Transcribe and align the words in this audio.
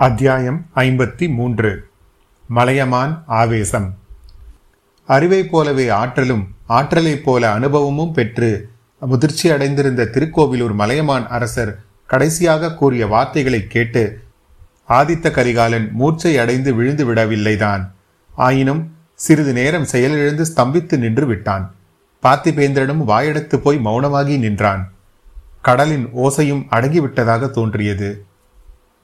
அத்தியாயம் 0.00 0.66
ஐம்பத்தி 0.74 1.34
மூன்று. 1.34 1.88
மலையமான் 2.48 3.22
ஆவேசம். 3.26 3.94
அறிவைப் 5.06 5.50
போலவே 5.50 5.88
ஆற்றலும் 5.88 6.48
ஆற்றலைப் 6.66 7.24
போல 7.24 7.52
அனுபவமும் 7.52 8.12
பெற்று 8.12 8.70
முதிர்ச்சி 9.00 9.50
அடைந்திருந்த 9.50 10.02
திருக்கோவிலூர் 10.04 10.74
மலையமான் 10.74 11.28
அரசர் 11.28 11.80
கடைசியாக 12.06 12.74
கூறிய 12.74 13.06
வார்த்தைகளை 13.06 13.66
கேட்டு 13.66 14.22
ஆதித்த 14.88 15.30
கரிகாலன் 15.30 15.90
மூர்ச்சை 15.92 16.38
அடைந்து 16.38 16.74
விழுந்து 16.74 17.14
விடவில்லைதான். 17.14 17.90
ஆயினும் 18.34 18.94
சிறிது 19.14 19.52
நேரம் 19.52 19.84
செயலிழந்து 19.84 20.46
ஸ்தம்பித்து 20.56 20.96
நின்று 20.96 21.26
விட்டான். 21.26 21.74
பார்த்திபேந்திரனும் 22.22 23.04
வாயெடுத்து 23.04 23.56
போய் 23.56 23.80
மௌனமாகி 23.84 24.38
நின்றான். 24.38 24.92
கடலின் 25.62 26.06
ஓசையும் 26.16 26.66
அடங்கிவிட்டதாக 26.70 27.50
தோன்றியது. 27.50 28.24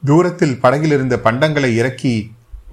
தூரத்தில் 0.02 0.58
படகிலிருந்த 0.62 1.14
பண்டங்களை 1.24 1.70
இறக்கி 1.80 2.14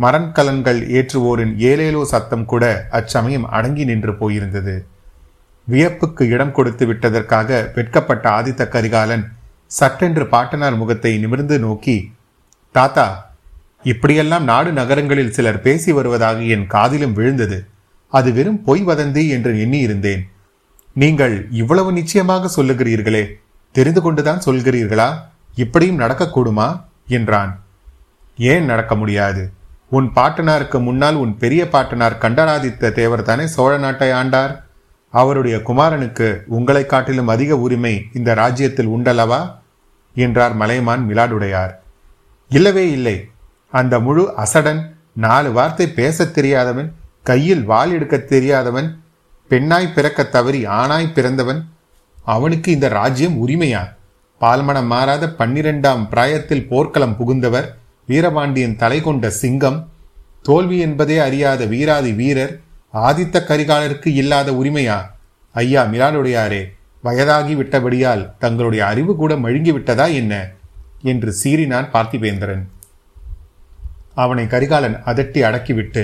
மரண்கலன்கள் 0.04 0.80
ஏற்றுவோரின் 0.98 1.54
ஏலேலோ 1.70 2.02
சத்தம் 2.12 2.45
கூட 2.45 2.64
அச்சமயம் 2.90 3.45
அடங்கி 3.58 3.84
நின்று 3.86 4.14
போயிருந்தது. 4.14 4.76
வியப்புக்கு 5.67 6.23
இடம் 6.36 6.52
கொடுத்து 6.52 6.86
விட்டதற்காக 6.86 7.59
வெட்கப்பட்ட 7.76 8.26
ஆதித்த 8.30 8.67
கரிகாலன் 8.67 9.26
சட்டென்று 9.80 10.26
பாட்டனார் 10.28 10.78
முகத்தை 10.78 11.12
நிமிர்ந்து 11.17 11.58
நோக்கி 11.59 11.98
தாத்தா 12.72 13.08
இப்படியெல்லாம் 13.92 14.44
நாடு 14.44 14.72
நகரங்களில் 14.72 15.31
சிலர் 15.31 15.62
பேசி 15.62 15.92
வருவதாக 15.92 16.40
என் 16.55 16.67
காதிலும் 16.67 17.14
விழுந்தது. 17.14 17.58
அது 18.14 18.30
வெறும் 18.34 18.64
பொய் 18.64 18.84
வதந்தி 18.84 19.23
என்று 19.36 19.52
எண்ணியிருந்தேன். 19.66 20.23
நீங்கள் 20.95 21.36
இவ்வளவு 21.62 21.92
நிச்சயமாக 21.92 22.50
சொல்லுகிறீர்களே 22.58 23.23
தெரிந்து 23.72 24.02
கொண்டுதான் 24.02 24.42
சொல்கிறீர்களா? 24.45 25.09
இப்படியும் 25.55 26.00
நடக்கக்கூடுமா? 26.00 26.67
என்றான். 27.07 27.63
ஏன் 28.38 28.66
நடக்க 28.66 28.95
முடியாது? 28.95 29.52
உன் 29.89 30.11
பாட்டனாருக்கு 30.16 30.81
முன்னால் 30.81 31.16
உன் 31.16 31.38
பெரிய 31.38 31.69
பாட்டனார் 31.69 32.17
கண்டராதித்த 32.17 32.91
தேவர் 32.91 33.23
தானே 33.23 33.47
சோழ 33.47 33.78
நாட்டை 33.78 34.09
ஆண்டார்? 34.09 34.64
அவருடைய 35.11 35.58
குமாரனுக்கு 35.58 36.44
உங்களை 36.47 36.86
காட்டிலும் 36.86 37.28
அதிக 37.28 37.58
உரிமை 37.58 38.05
இந்த 38.13 38.33
ராஜ்யத்தில் 38.33 38.88
உண்டல்லவா? 38.88 39.55
என்றார் 40.16 40.53
மலைமான் 40.53 41.09
மிலாடுடையார். 41.09 41.72
இல்லவே 42.50 42.91
இல்லை. 42.91 43.30
அந்த 43.72 44.00
முழு 44.00 44.33
அசடன் 44.38 44.95
நாலு 45.13 45.52
வார்த்தை 45.52 45.88
பேசத் 45.88 46.33
தெரியாதவன் 46.33 46.94
கையில் 47.23 47.63
வாள் 47.63 47.91
எடுக்க 47.91 48.17
தெரியாதவன் 48.17 49.02
பெண்ணாய் 49.50 49.94
பிறக்க 49.94 50.23
தவறி 50.23 50.66
ஆணாய் 50.66 51.13
பிறந்தவன் 51.13 51.69
அவனுக்கு 52.23 52.72
இந்த 52.72 52.88
ராஜ்யம் 52.88 53.47
உரிமையா? 53.47 53.94
பால்மனம் 54.44 54.86
மாறாத 54.86 55.25
பன்னிரெண்டாம் 55.38 56.09
பிராயத்தில் 56.09 56.67
போர்க்களம் 56.67 57.16
புகுந்தவர் 57.19 57.67
வீரபாண்டியன் 58.05 58.75
தலை 58.75 59.02
கொண்ட 59.02 59.30
சிங்கம் 59.30 59.77
தோல்வி 60.41 60.77
என்பதே 60.80 61.17
அறியாத 61.17 61.66
வீராதி 61.66 62.11
வீரர் 62.11 62.59
ஆதித்த 62.94 63.35
கரிகாலருக்கு 63.44 64.08
இல்லாத 64.08 64.52
உரிமையா? 64.52 64.97
ஐயா 65.52 65.83
மிலாடுடையாரே 65.83 66.63
வயதாகி 67.03 67.53
விட்டபடியால் 67.55 68.33
தங்களுடைய 68.39 68.85
அறிவு 68.85 69.16
கூட 69.16 69.35
மழுங்கி 69.35 69.72
விட்டதா 69.72 70.05
என்ன? 70.05 70.33
என்று 71.02 71.35
சீறினான் 71.44 71.88
பார்த்திபேந்திரன். 71.94 72.63
அவனை 74.13 74.47
கரிகாலன் 74.47 74.97
அதட்டி 75.05 75.39
அடக்கிவிட்டு 75.47 76.03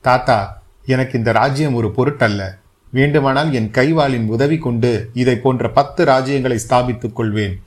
தாத்தா 0.00 0.62
எனக்கு 0.86 1.18
இந்த 1.18 1.32
ராஜ்யம் 1.32 1.74
ஒரு 1.74 1.92
பொருட்டல்ல. 1.96 2.42
வேண்டுமானால் 2.90 3.52
என் 3.52 3.70
கைவாளின் 3.70 4.26
உதவி 4.26 4.58
கொண்டு 4.58 5.10
இதை 5.12 5.36
போன்ற 5.36 5.70
பத்து 5.70 6.04
ராஜ்யங்களை 6.04 6.58
ஸ்தாபித்துக் 6.68 7.12
கொள்வேன். 7.12 7.62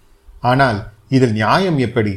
ஆனால் 0.45 0.79
இதில் 1.09 1.31
நியாயம் 1.31 1.77
எப்படி? 1.77 2.13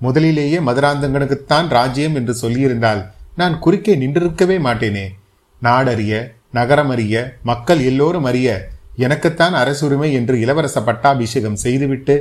முதலிலேயே 0.00 0.58
மதுராந்தகனுக்குத்தான் 0.58 1.66
ராஜ்யம் 1.68 2.14
என்று 2.14 2.34
சொல்லியிருந்தால் 2.42 3.02
நான் 3.36 3.58
குறுக்கே 3.58 3.94
நின்றிருக்கவே 3.96 4.56
மாட்டேனே. 4.66 5.06
நாடறிய 5.62 6.12
நகரமறிய 6.54 7.14
மக்கள் 7.42 7.80
எல்லோரும் 7.80 8.24
அறிய 8.24 8.48
எனக்குத்தான் 8.96 9.54
அரசுரிமை 9.54 10.10
என்று 10.12 10.34
இளவரச 10.40 10.78
பட்டாபிஷேகம் 10.84 11.60
செய்துவிட்டு 11.64 12.16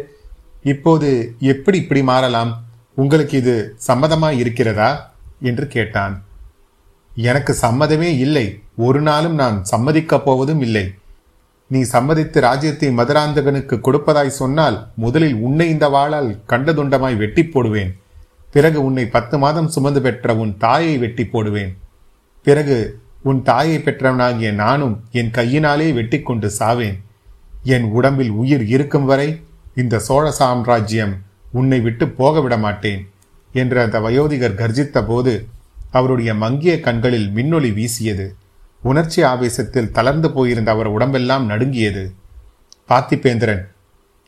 இப்போது 0.64 1.10
எப்படி 1.54 1.78
இப்படி 1.82 2.02
மாறலாம்? 2.04 2.52
உங்களுக்கு 2.96 3.36
இது 3.38 3.56
சம்மதமாய் 3.88 4.38
இருக்கிறதா? 4.44 4.90
என்று 5.42 5.66
கேட்டான். 5.68 6.16
எனக்கு 7.16 7.52
சம்மதமே 7.62 8.10
இல்லை. 8.26 8.46
ஒரு 8.78 9.00
நாளும் 9.02 9.36
நான் 9.36 9.58
சம்மதிக்கப் 9.72 10.26
போவதும் 10.26 10.62
இல்லை. 10.62 10.86
நீ 11.72 11.80
சம்மதித்து 11.94 12.40
ராஜ்யத்தை 12.42 12.88
மதுராந்தகனுக்கு 13.00 13.76
கொடுப்பதாய் 13.88 14.38
சொன்னால் 14.42 14.78
முதலில் 15.04 15.36
உன்னை 15.48 15.68
இந்த 15.74 15.88
வாளால் 15.96 16.30
கண்டதுண்டமாய் 16.52 17.20
வெட்டி 17.24 17.44
போடுவேன். 17.46 17.92
பிறகு 18.52 18.80
உன்னை 18.88 19.06
பத்து 19.16 19.36
மாதம் 19.38 19.68
சுமந்து 19.68 20.02
பெற்ற 20.02 20.36
உன் 20.36 20.54
தாயை 20.58 20.96
வெட்டி 20.98 21.26
போடுவேன். 21.26 21.72
பிறகு 22.48 22.78
உன் 23.30 23.42
தாயை 23.50 23.78
பெற்றவனாகிய 23.78 24.50
நானும் 24.64 24.96
என் 25.20 25.32
கையினாலே 25.38 25.88
வெட்டி 26.00 26.20
கொண்டு 26.22 26.50
சாவேன். 26.60 26.98
என் 27.76 27.88
உடம்பில் 27.98 28.34
உயிர் 28.42 28.66
இருக்கும் 28.76 29.08
வரை 29.12 29.30
இந்த 29.76 29.96
சோழ 30.00 30.26
சாம்ராஜ்யம் 30.32 31.16
உன்னை 31.60 31.80
விட்டு 31.82 32.06
போக 32.20 32.42
விட 32.42 32.56
மாட்டேன் 32.58 33.02
என்று 33.54 33.78
அந்த 33.82 33.98
வயோதிகர் 34.00 34.60
கர்ஜித்த 34.62 35.04
போது 35.06 35.34
அவருடைய 35.92 36.32
மங்கிய 36.44 36.74
கண்களில் 36.80 37.30
மின்னொளி 37.36 37.70
வீசியது. 37.74 38.28
உணர்ச்சி 38.82 39.24
ஆவேசத்தில் 39.24 39.92
தளர்ந்து 39.92 40.32
போயிருந்த 40.32 40.72
அவர் 40.72 40.88
உடம்பெல்லாம் 40.88 41.46
நடுங்கியது. 41.46 42.14
பார்த்திபேந்திரன் 42.90 43.64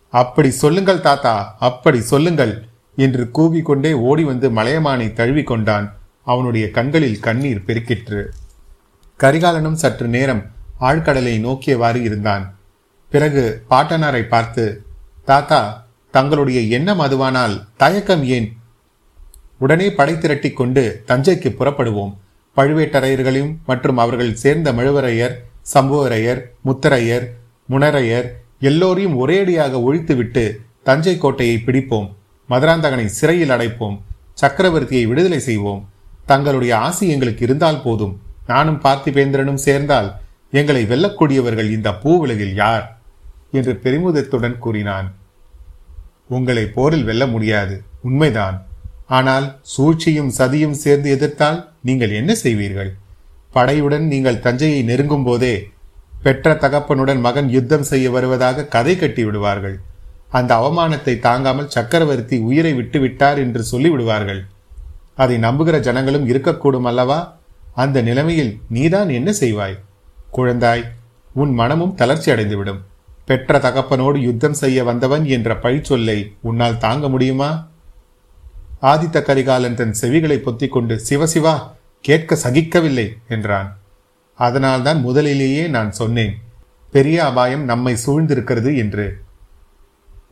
அப்படி 0.10 0.50
சொல்லுங்கள் 0.50 1.02
தாத்தா 1.02 1.56
அப்படி 1.60 2.00
சொல்லுங்கள் 2.02 2.68
என்று 2.96 3.30
கூவிக்கொண்டே 3.34 3.94
ஓடி 3.94 4.24
வந்து 4.24 4.52
மலையமானை 4.52 5.14
தழுவி 5.14 5.44
கொண்டான் 5.44 5.98
அவனுடைய 6.24 6.72
கண்களில் 6.72 7.20
கண்ணீர் 7.20 7.64
பெருக்கிற்று. 7.68 8.28
கரிகாலனும் 9.20 9.80
சற்று 9.84 10.08
நேரம் 10.08 10.46
ஆழ்கடலை 10.80 11.36
நோக்கியவாறு 11.40 11.96
இருந்தான். 11.96 12.58
பிறகு 13.10 13.64
பாட்டனாரை 13.70 14.28
பார்த்து 14.28 14.84
தாத்தா 15.26 15.88
தங்களுடைய 16.12 16.62
எண்ணம் 16.62 17.00
அதுவானால் 17.00 17.66
தயக்கம் 17.78 18.24
ஏன்? 18.24 18.58
உடனே 19.58 19.92
படை 19.92 20.18
திரட்டி 20.18 20.52
கொண்டு 20.52 21.04
தஞ்சைக்கு 21.08 21.50
புறப்படுவோம். 21.60 22.14
பழுவேட்டரையர்களையும் 22.56 23.56
மற்றும் 23.66 23.98
அவர்கள் 23.98 24.36
சேர்ந்த 24.36 24.74
மழுவரையர் 24.74 25.36
சம்புவரையர் 25.74 26.42
முத்தரையர் 26.66 27.28
முனரையர் 27.70 28.30
எல்லோரையும் 28.60 29.28
ஒரேடியாக 29.28 29.74
ஒழித்துவிட்டு 29.78 30.56
தஞ்சை 30.84 31.18
கோட்டையை 31.18 31.62
பிடிப்போம். 31.66 32.14
மதுராந்தகனை 32.50 33.06
சிறையில் 33.06 33.50
அடைப்போம். 33.50 34.02
சக்கரவர்த்தியை 34.42 35.08
விடுதலை 35.08 35.40
செய்வோம். 35.40 35.90
தங்களுடைய 36.26 36.78
ஆசி 36.78 37.10
எங்களுக்கு 37.10 37.44
இருந்தால் 37.44 37.82
போதும். 37.82 38.22
நானும் 38.48 38.82
பார்த்திபேந்திரனும் 38.82 39.64
சேர்ந்தால் 39.68 40.14
எங்களை 40.52 40.86
வெல்லக்கூடியவர்கள் 40.86 41.72
இந்த 41.72 41.90
பூவுலகில் 41.90 42.54
யார்? 42.54 43.00
என்று 43.52 43.80
பெருமிதத்துடன் 43.84 44.58
கூறினான். 44.58 45.14
உங்களை 46.28 46.66
போரில் 46.66 47.04
வெல்ல 47.04 47.26
முடியாது. 47.26 47.82
உண்மைதான். 48.02 48.66
ஆனால் 49.08 49.60
சூழ்ச்சியும் 49.62 50.32
சதியும் 50.38 50.72
சேர்ந்து 50.72 51.10
எதிர்த்தால் 51.10 51.71
நீங்கள் 51.84 52.12
என்ன 52.12 52.32
செய்வீர்கள்? 52.34 52.92
படையுடன் 53.56 54.06
நீங்கள் 54.14 54.40
தஞ்சையை 54.40 54.84
நெருங்கும் 54.84 55.24
போதே 55.24 55.54
பெற்ற 56.24 56.54
தகப்பனுடன் 56.54 57.20
மகன் 57.20 57.50
யுத்தம் 57.50 57.82
செய்ய 57.82 58.10
வருவதாக 58.12 58.66
கதை 58.66 58.96
கட்டி 58.96 59.24
விடுவார்கள். 59.24 59.80
அந்த 60.30 60.52
அவமானத்தை 60.56 61.20
தாங்காமல் 61.20 61.68
சக்கரவர்த்தி 61.68 62.38
உயிரை 62.40 62.74
விட்டு 62.74 63.00
விட்டார் 63.00 63.40
என்று 63.40 63.64
சொல்லிவிடுவார்கள் 63.72 64.42
அதை 65.16 65.38
நம்புகிற 65.38 65.80
ஜனங்களும் 65.80 66.28
இருக்கக்கூடும் 66.28 66.88
அல்லவா? 66.92 67.18
அந்த 67.74 67.98
நிலைமையில் 68.02 68.54
நீதான் 68.70 69.10
என்ன 69.10 69.30
செய்வாய்? 69.32 69.76
குழந்தாய் 70.38 70.84
உன் 71.34 71.54
மனமும் 71.54 71.96
தளர்ச்சி 71.96 72.32
அடைந்துவிடும். 72.32 72.80
பெற்ற 73.26 73.60
தகப்பனோடு 73.60 74.18
யுத்தம் 74.20 74.54
செய்ய 74.54 74.84
வந்தவன் 74.84 75.26
என்ற 75.26 75.54
பழிச்சொல்லை 75.64 76.18
உன்னால் 76.42 76.78
தாங்க 76.78 77.10
முடியுமா? 77.10 77.71
ஆதித்த 78.82 79.22
கரிகாலன் 79.22 79.76
தன் 79.76 79.96
செவிகளை 80.02 80.38
பொத்திக் 80.38 80.72
கொண்டு 80.72 81.02
சிவசிவா 81.10 81.60
கேட்க 82.02 82.36
சகிக்கவில்லை 82.36 83.14
என்றான். 83.28 83.78
அதனால்தான் 84.36 85.02
முதலிலேயே 85.02 85.68
நான் 85.68 85.92
சொன்னேன் 85.92 86.38
பெரிய 86.92 87.26
அபாயம் 87.26 87.64
நம்மை 87.64 87.98
சூழ்ந்திருக்கிறது 88.06 88.78
என்று. 88.78 89.22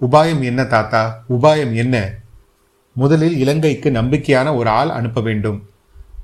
உபாயம் 0.02 0.42
என்ன 0.42 0.64
தாத்தா? 0.64 1.24
உபாயம் 1.30 1.74
என்ன? 1.74 2.14
முதலில் 2.94 3.38
இலங்கைக்கு 3.38 3.90
நம்பிக்கையான 3.90 4.56
ஒரு 4.56 4.70
ஆள் 4.70 4.90
அனுப்ப 4.90 5.22
வேண்டும். 5.22 5.70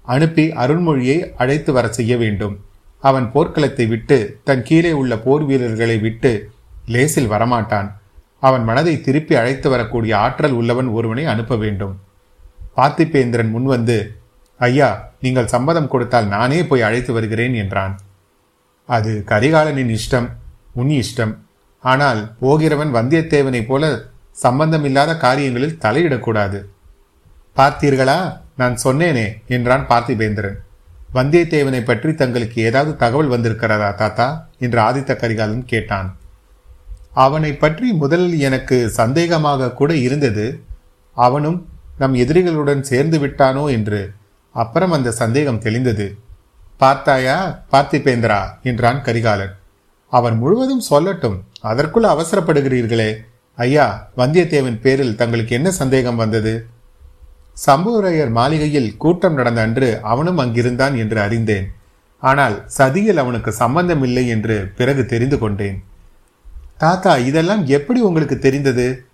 அனுப்பி 0.04 0.52
அருண்மொழியை 0.52 1.34
அழைத்து 1.38 1.74
வர 1.74 1.88
செய்ய 1.88 2.18
வேண்டும். 2.18 2.66
அவன் 3.00 3.32
போர்க்களத்தை 3.34 3.88
விட்டு 3.88 4.40
தன் 4.44 4.64
கீழே 4.64 4.92
உள்ள 4.92 5.18
போர் 5.18 5.44
வீரர்களை 5.44 5.98
விட்டு 5.98 6.50
லேசில் 6.86 7.30
வரமாட்டான். 7.30 7.92
அவன் 8.40 8.64
மனதை 8.64 9.02
திருப்பி 9.02 9.36
அழைத்து 9.36 9.70
வரக்கூடிய 9.70 10.18
ஆற்றல் 10.18 10.52
உள்ளவன் 10.52 10.88
ஒருவனை 10.88 11.26
அனுப்ப 11.26 11.56
வேண்டும். 11.56 12.00
பார்த்திபேந்திரன் 12.78 13.52
முன்வந்து 13.56 13.98
ஐயா 14.60 14.90
நீங்கள் 15.20 15.54
சம்மதம் 15.54 15.88
கொடுத்தால் 15.88 16.28
நானே 16.28 16.60
போய் 16.64 16.82
அழைத்து 16.82 17.14
வருகிறேன் 17.14 17.54
என்றான். 17.54 17.94
அது 18.90 19.12
கரிகாலனின் 19.28 19.92
இஷ்டம் 19.98 20.28
உன் 20.74 20.92
இஷ்டம். 21.02 21.34
ஆனால் 21.84 22.22
போகிறவன் 22.40 22.92
வந்தியத்தேவனைப் 22.96 23.68
போல 23.68 23.84
சம்பந்தமில்லாத 24.32 25.12
காரியங்களில் 25.18 25.80
தலையிடக்கூடாது. 25.86 26.60
பார்த்தீர்களா? 27.58 28.20
நான் 28.56 28.76
சொன்னேனே 28.84 29.28
என்றான் 29.48 29.86
பார்த்திபேந்திரன். 29.90 30.58
வந்தியத்தேவனை 31.14 31.82
பற்றி 31.84 32.14
தங்களுக்கு 32.14 32.58
ஏதாவது 32.62 32.92
தகவல் 32.96 33.34
வந்திருக்கிறதா 33.34 33.90
தாத்தா? 33.96 34.28
என்று 34.60 34.80
ஆதித்த 34.82 35.12
கரிகாலன் 35.16 35.66
கேட்டான். 35.66 36.10
அவனை 37.26 37.52
பற்றி 37.54 37.88
முதலில் 37.94 38.40
எனக்கு 38.40 38.78
சந்தேகமாக 38.90 39.74
கூட 39.74 39.92
இருந்தது. 39.96 40.46
அவனும் 41.18 41.60
நம் 41.98 42.14
எதிரிகளுடன் 42.14 42.82
சேர்ந்து 42.82 43.20
விட்டானோ 43.20 43.72
என்று 43.72 44.14
அப்புறம் 44.52 44.92
அந்த 44.92 45.12
சந்தேகம் 45.12 45.62
தெளிந்தது. 45.62 46.16
பார்த்தாயா 46.78 47.66
பார்த்திபேந்திரா 47.72 48.42
என்றான் 48.62 49.02
கரிகாலன். 49.02 49.54
அவர் 50.08 50.36
முழுவதும் 50.36 50.84
சொல்லட்டும் 50.90 51.38
அதற்குள் 51.60 52.04
அவசரப்படுகிறீர்களே. 52.04 53.18
ஐயா 53.56 54.10
வந்தியத்தேவன் 54.18 54.80
பேரில் 54.82 55.16
தங்களுக்கு 55.16 55.56
என்ன 55.56 55.72
சந்தேகம் 55.72 56.16
வந்தது? 56.16 56.68
சம்புவரையர் 57.66 58.30
மாளிகையில் 58.30 58.98
கூட்டம் 58.98 59.34
நடந்த 59.34 59.62
அன்று 59.62 60.00
அவனும் 60.02 60.38
அங்கிருந்தான் 60.38 60.96
என்று 60.98 61.20
அறிந்தேன். 61.20 61.68
ஆனால் 62.20 62.66
சதியில் 62.78 63.18
அவனுக்கு 63.18 63.52
சம்பந்தம் 63.52 64.04
இல்லை 64.04 64.28
என்று 64.28 64.72
பிறகு 64.76 65.06
தெரிந்து 65.06 65.40
கொண்டேன். 65.40 65.84
தாத்தா 66.78 67.18
இதெல்லாம் 67.18 67.66
எப்படி 67.66 68.02
உங்களுக்கு 68.02 68.40
தெரிந்தது? 68.40 69.05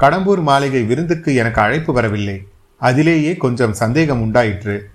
கடம்பூர் 0.00 0.42
மாளிகை 0.42 0.82
விருந்துக்கு 0.82 1.34
எனக்கு 1.34 1.60
அழைப்பு 1.60 1.92
வரவில்லை. 1.92 2.46
அதிலேயே 2.78 3.36
கொஞ்சம் 3.36 3.72
சந்தேகம் 3.72 4.20
உண்டாயிற்று. 4.20 4.90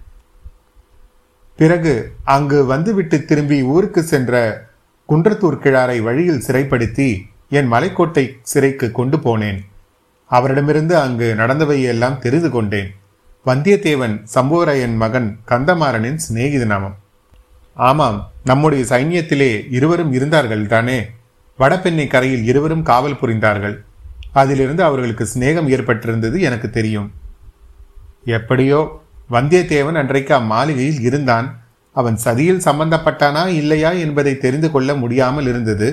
பிறகு 1.55 2.11
அங்கு 2.23 2.65
வந்துவிட்டு 2.65 3.25
திரும்பி 3.25 3.63
ஊருக்கு 3.63 4.03
சென்ற 4.03 4.33
குன்றத்தூர் 5.09 5.57
கிழாரை 5.63 6.01
வழியில் 6.01 6.43
சிறைப்படுத்தி 6.47 7.19
என் 7.49 7.71
மலைக்கோட்டை 7.71 8.25
சிறைக்கு 8.41 8.91
கொண்டு 8.91 9.17
போனேன். 9.17 9.59
அவரிடமிருந்து 10.25 10.97
அங்கு 10.97 11.35
நடந்தவையெல்லாம் 11.37 12.19
தெரிந்து 12.19 12.49
கொண்டேன். 12.49 12.89
வந்தியத்தேவன் 13.45 14.15
சம்போரையன் 14.35 14.95
மகன் 14.95 15.39
கந்தமாறனின் 15.47 16.19
சிநேகிதனாமம் 16.27 16.97
ஆமாம் 17.73 18.31
நம்முடைய 18.43 18.83
சைன்யத்திலே 18.83 19.67
இருவரும் 19.69 20.11
இருந்தார்கள் 20.13 20.67
தானே 20.67 21.05
வடபெண்ணை 21.57 22.07
கரையில் 22.07 22.43
இருவரும் 22.43 22.83
காவல் 22.83 23.19
புரிந்தார்கள். 23.21 23.77
அதிலிருந்து 24.39 24.83
அவர்களுக்கு 24.83 25.25
சிநேகம் 25.33 25.69
ஏற்பட்டிருந்தது 25.75 26.37
எனக்கு 26.47 26.69
தெரியும். 26.69 27.07
எப்படியோ 28.37 28.79
வந்தியத்தேவன் 29.31 29.99
அன்றைக்கு 30.01 30.33
அம்மாளிகையில் 30.39 31.01
இருந்தான். 31.07 31.47
அவன் 31.95 32.17
சதியில் 32.25 32.63
சம்பந்தப்பட்டானா 32.65 33.43
இல்லையா 33.61 33.91
என்பதை 34.05 34.33
தெரிந்து 34.37 34.71
கொள்ள 34.71 34.95
முடியாமல் 34.95 35.47
இருந்தது. 35.51 35.89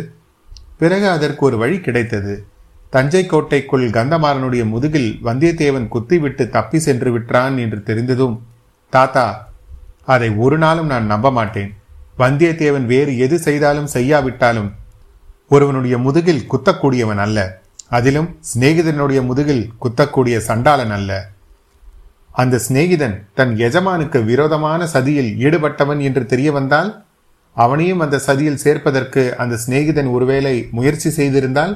பிறகு 0.81 1.07
அதற்கு 1.09 1.43
ஒரு 1.47 1.57
வழி 1.57 1.79
கிடைத்தது. 1.81 2.35
தஞ்சை 2.91 3.23
கோட்டைக்குள் 3.27 3.87
கந்தமாறனுடைய 3.97 4.63
முதுகில் 4.75 5.11
வந்தியத்தேவன் 5.29 5.89
குத்திவிட்டு 5.95 6.45
தப்பி 6.49 6.79
சென்று 6.79 7.11
விட்டான் 7.13 7.57
என்று 7.65 7.83
தெரிந்ததும் 7.83 8.37
தாத்தா 8.93 9.27
அதை 10.15 10.29
ஒரு 10.45 10.59
நாளும் 10.59 10.91
நான் 10.93 11.11
நம்ப 11.13 11.31
மாட்டேன். 11.31 11.73
வந்தியத்தேவன் 12.19 12.87
வேறு 12.93 13.13
எது 13.25 13.39
செய்தாலும் 13.39 13.91
செய்யாவிட்டாலும் 13.95 14.71
ஒருவனுடைய 15.49 15.99
முதுகில் 15.99 16.47
குத்தக்கூடியவன் 16.53 17.23
அல்ல. 17.25 17.39
அதிலும் 17.89 18.29
சிநேகிதனுடைய 18.51 19.21
முதுகில் 19.23 19.71
குத்தக்கூடிய 19.83 20.37
சண்டாளன் 20.37 20.91
அல்ல. 20.91 21.31
அந்த 22.33 22.61
சிநேகிதன் 22.69 23.15
தன் 23.35 23.57
எஜமானுக்கு 23.57 24.25
விரோதமான 24.25 24.87
சதியில் 24.87 25.31
ஈடுபட்டவன் 25.47 26.01
என்று 26.01 26.27
தெரிய 26.27 26.53
வந்தால் 26.53 26.91
அவனையும் 27.55 28.01
அந்த 28.01 28.21
சதியில் 28.27 28.63
சேர்ப்பதற்கு 28.65 29.37
அந்த 29.37 29.59
சிநேகிதன் 29.67 30.11
ஒருவேளை 30.11 30.69
முயற்சி 30.71 31.11
செய்திருந்தால் 31.11 31.73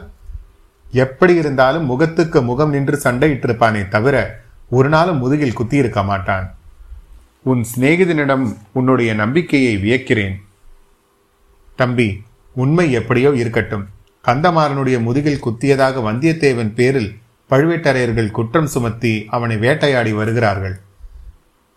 எப்படி 0.93 1.35
இருந்தாலும் 1.35 1.85
முகத்துக்கு 1.85 2.43
முகம் 2.43 2.71
நின்று 2.71 3.01
சண்டையிட்டிருப்பானே 3.05 3.89
தவிர 3.89 4.17
ஒரு 4.71 4.89
நாளும் 4.89 5.19
முதுகில் 5.19 5.59
குத்தியிருக்க 5.61 6.05
மாட்டான். 6.05 6.55
உன் 7.43 7.65
சிநேகிதனிடம் 7.77 8.57
உன்னுடைய 8.73 9.15
நம்பிக்கையை 9.15 9.77
வியக்கிறேன். 9.77 10.37
தம்பி 11.77 12.23
உண்மை 12.55 12.93
எப்படியோ 12.93 13.31
இருக்கட்டும். 13.31 13.89
கந்தமாறனுடைய 14.27 15.03
முதுகில் 15.03 15.45
குத்தியதாக 15.45 16.01
வந்தியத்தேவன் 16.09 16.73
பேரில் 16.75 17.11
பழுவேட்டரையர்கள் 17.51 18.31
குற்றம் 18.31 18.67
சுமத்தி 18.67 19.27
அவனை 19.29 19.57
வேட்டையாடி 19.57 20.13
வருகிறார்கள். 20.13 20.81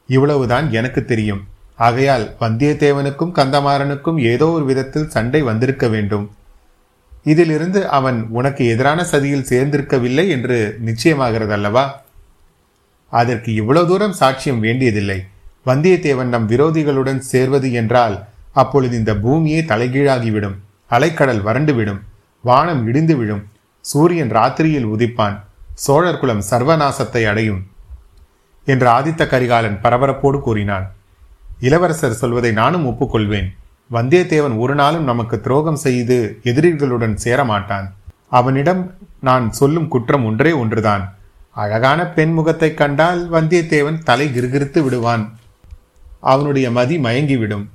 இவ்வளவுதான் 0.07 0.71
எனக்கு 0.71 1.05
தெரியும். 1.05 1.41
ஆகையால் 1.75 2.35
வந்தியத்தேவனுக்கும் 2.39 3.35
கந்தமாறனுக்கும் 3.39 4.19
ஏதோ 4.21 4.47
ஒரு 4.49 4.65
விதத்தில் 4.65 5.09
சண்டை 5.09 5.41
வந்திருக்க 5.41 5.87
வேண்டும். 5.87 6.31
இதிலிருந்து 7.23 7.89
அவன் 7.89 8.27
உனக்கு 8.29 8.65
எதிரான 8.65 9.03
சதியில் 9.03 9.49
சேர்ந்திருக்கவில்லை 9.49 10.27
என்று 10.27 10.79
நிச்சயமாகிறது 10.85 11.49
அல்லவா 11.49 12.01
அதற்கு 13.09 13.53
இவ்வளவு 13.53 13.87
தூரம் 13.87 14.15
சாட்சியம் 14.19 14.59
வேண்டியதில்லை. 14.59 15.23
வந்தியத்தேவன் 15.65 16.33
நம் 16.35 16.49
விரோதிகளுடன் 16.49 17.17
சேர்வது 17.17 17.71
என்றால் 17.71 18.23
அப்பொழுது 18.53 18.97
இந்த 18.97 19.15
பூமியே 19.15 19.61
தலைகீழாகிவிடும். 19.61 20.59
அலைக்கடல் 20.89 21.45
வறண்டுவிடும். 21.47 22.01
வானம் 22.45 22.87
இடிந்து 22.87 23.15
விடும் 23.17 23.43
சூரியன் 23.81 24.31
ராத்திரியில் 24.31 24.89
உதிப்பான். 24.95 25.39
சோழர் 25.73 26.19
குலம் 26.19 26.43
சர்வநாசத்தை 26.49 27.27
அடையும். 27.27 27.61
என்று 28.65 28.87
ஆதித்த 28.87 29.27
கரிகாலன் 29.27 29.79
பரபரப்போடு 29.83 30.39
கூறினான். 30.39 30.93
இளவரசர் 31.59 32.13
சொல்வதை 32.13 32.51
நானும் 32.51 32.87
ஒப்புக்கொள்வேன். 32.89 33.49
வந்தியத்தேவன் 33.91 34.57
ஒரு 34.57 34.75
நாளும் 34.75 35.03
நமக்கு 35.03 35.41
துரோகம் 35.41 35.75
செய்து 35.75 36.39
எதிரிகளுடன் 36.43 37.17
சேரமாட்டான். 37.23 37.91
அவனிடம் 38.29 38.93
நான் 39.19 39.51
சொல்லும் 39.51 39.87
குற்றம் 39.87 40.25
ஒன்றே 40.25 40.51
ஒன்றுதான். 40.51 41.15
அழகான 41.51 42.07
பெண் 42.07 42.33
முகத்தை 42.33 42.73
கண்டால் 42.73 43.31
வந்தியத்தேவன் 43.31 44.03
தலை 44.03 44.27
கிருகிருத்து 44.27 44.83
விடுவான். 44.83 45.37
அவனுடைய 46.21 46.71
மதி 46.71 46.97
மயங்கிவிடும். 46.97 47.65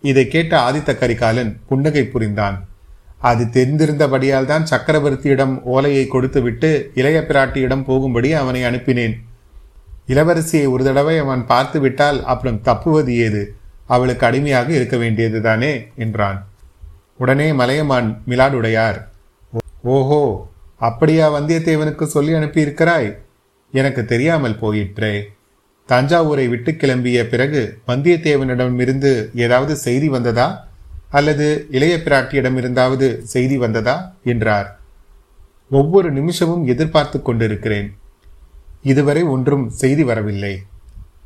இதை 0.00 0.28
கேட்ட 0.28 0.70
ஆதித்த 0.70 0.98
கரிகாலன் 0.98 1.60
புன்னகை 1.66 2.04
புரிந்தான். 2.04 2.64
அது 3.30 3.44
தெரிந்திருந்தபடியால் 3.56 4.48
தான் 4.52 4.64
சக்கரவர்த்தியிடம் 4.70 5.54
ஓலையை 5.74 6.04
கொடுத்துவிட்டு 6.06 6.70
இளைய 7.00 7.18
பிராட்டியிடம் 7.28 7.84
போகும்படி 7.88 8.30
அவனை 8.40 8.62
அனுப்பினேன். 8.70 9.14
இளவரசியை 10.12 10.66
ஒரு 10.72 10.82
தடவை 10.88 11.14
அவன் 11.24 11.42
பார்த்து 11.52 11.78
விட்டால் 11.84 12.18
அப்புறம் 12.32 12.62
தப்புவது 12.68 13.12
ஏது? 13.26 13.42
அவளுக்கு 13.94 14.24
அடிமையாக 14.28 14.68
இருக்க 14.78 14.96
வேண்டியதுதானே 15.02 15.72
என்றான். 16.04 16.38
உடனே 17.22 17.48
மலையமான் 17.60 18.08
மிலாடுடையார் 18.30 18.98
ஓஹோ 19.94 20.22
அப்படியா 20.88 21.26
வந்தியத்தேவனுக்கு 21.36 22.04
சொல்லி 22.14 22.32
அனுப்பியிருக்கிறாய்? 22.38 23.08
எனக்கு 23.74 24.02
தெரியாமல் 24.12 24.60
போயிற்றே. 24.62 25.14
தஞ்சாவூரை 25.88 26.46
விட்டு 26.50 26.70
கிளம்பிய 26.72 27.18
பிறகு 27.32 27.62
வந்தியத்தேவனிடமிருந்து 27.88 29.12
ஏதாவது 29.44 29.74
செய்தி 29.86 30.08
வந்ததா? 30.08 30.48
அல்லது 31.18 31.66
இளைய 31.70 31.94
பிராட்டியிடமிருந்தாவது 31.96 33.08
செய்தி 33.22 33.56
வந்ததா? 33.58 34.14
என்றார். 34.24 34.68
ஒவ்வொரு 35.70 36.12
நிமிஷமும் 36.12 36.66
எதிர்பார்த்து 36.66 37.22
கொண்டிருக்கிறேன். 37.22 37.88
இதுவரை 38.82 39.22
ஒன்றும் 39.22 39.70
செய்தி 39.70 40.04
வரவில்லை. 40.04 40.62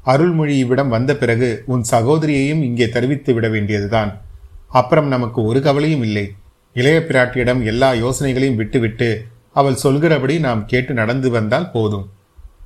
அருள்மொழி 0.02 0.58
இவ்விடம் 0.58 0.88
வந்த 0.88 1.16
பிறகு 1.16 1.62
உன் 1.66 1.84
சகோதரியையும் 1.90 2.62
இங்கே 2.62 2.88
தெரிவித்து 2.88 3.34
விட 3.34 3.48
வேண்டியதுதான். 3.48 4.20
அப்புறம் 4.68 5.08
நமக்கு 5.08 5.44
ஒரு 5.44 5.60
கவலையும் 5.62 6.02
இல்லை. 6.02 6.26
இளைய 6.74 6.98
பிராட்டியிடம் 7.08 7.62
எல்லா 7.64 7.92
யோசனைகளையும் 7.92 8.54
விட்டுவிட்டு 8.54 9.24
அவள் 9.52 9.82
சொல்கிறபடி 9.84 10.38
நாம் 10.38 10.66
கேட்டு 10.66 10.94
நடந்து 10.94 11.30
வந்தால் 11.30 11.70
போதும். 11.70 12.06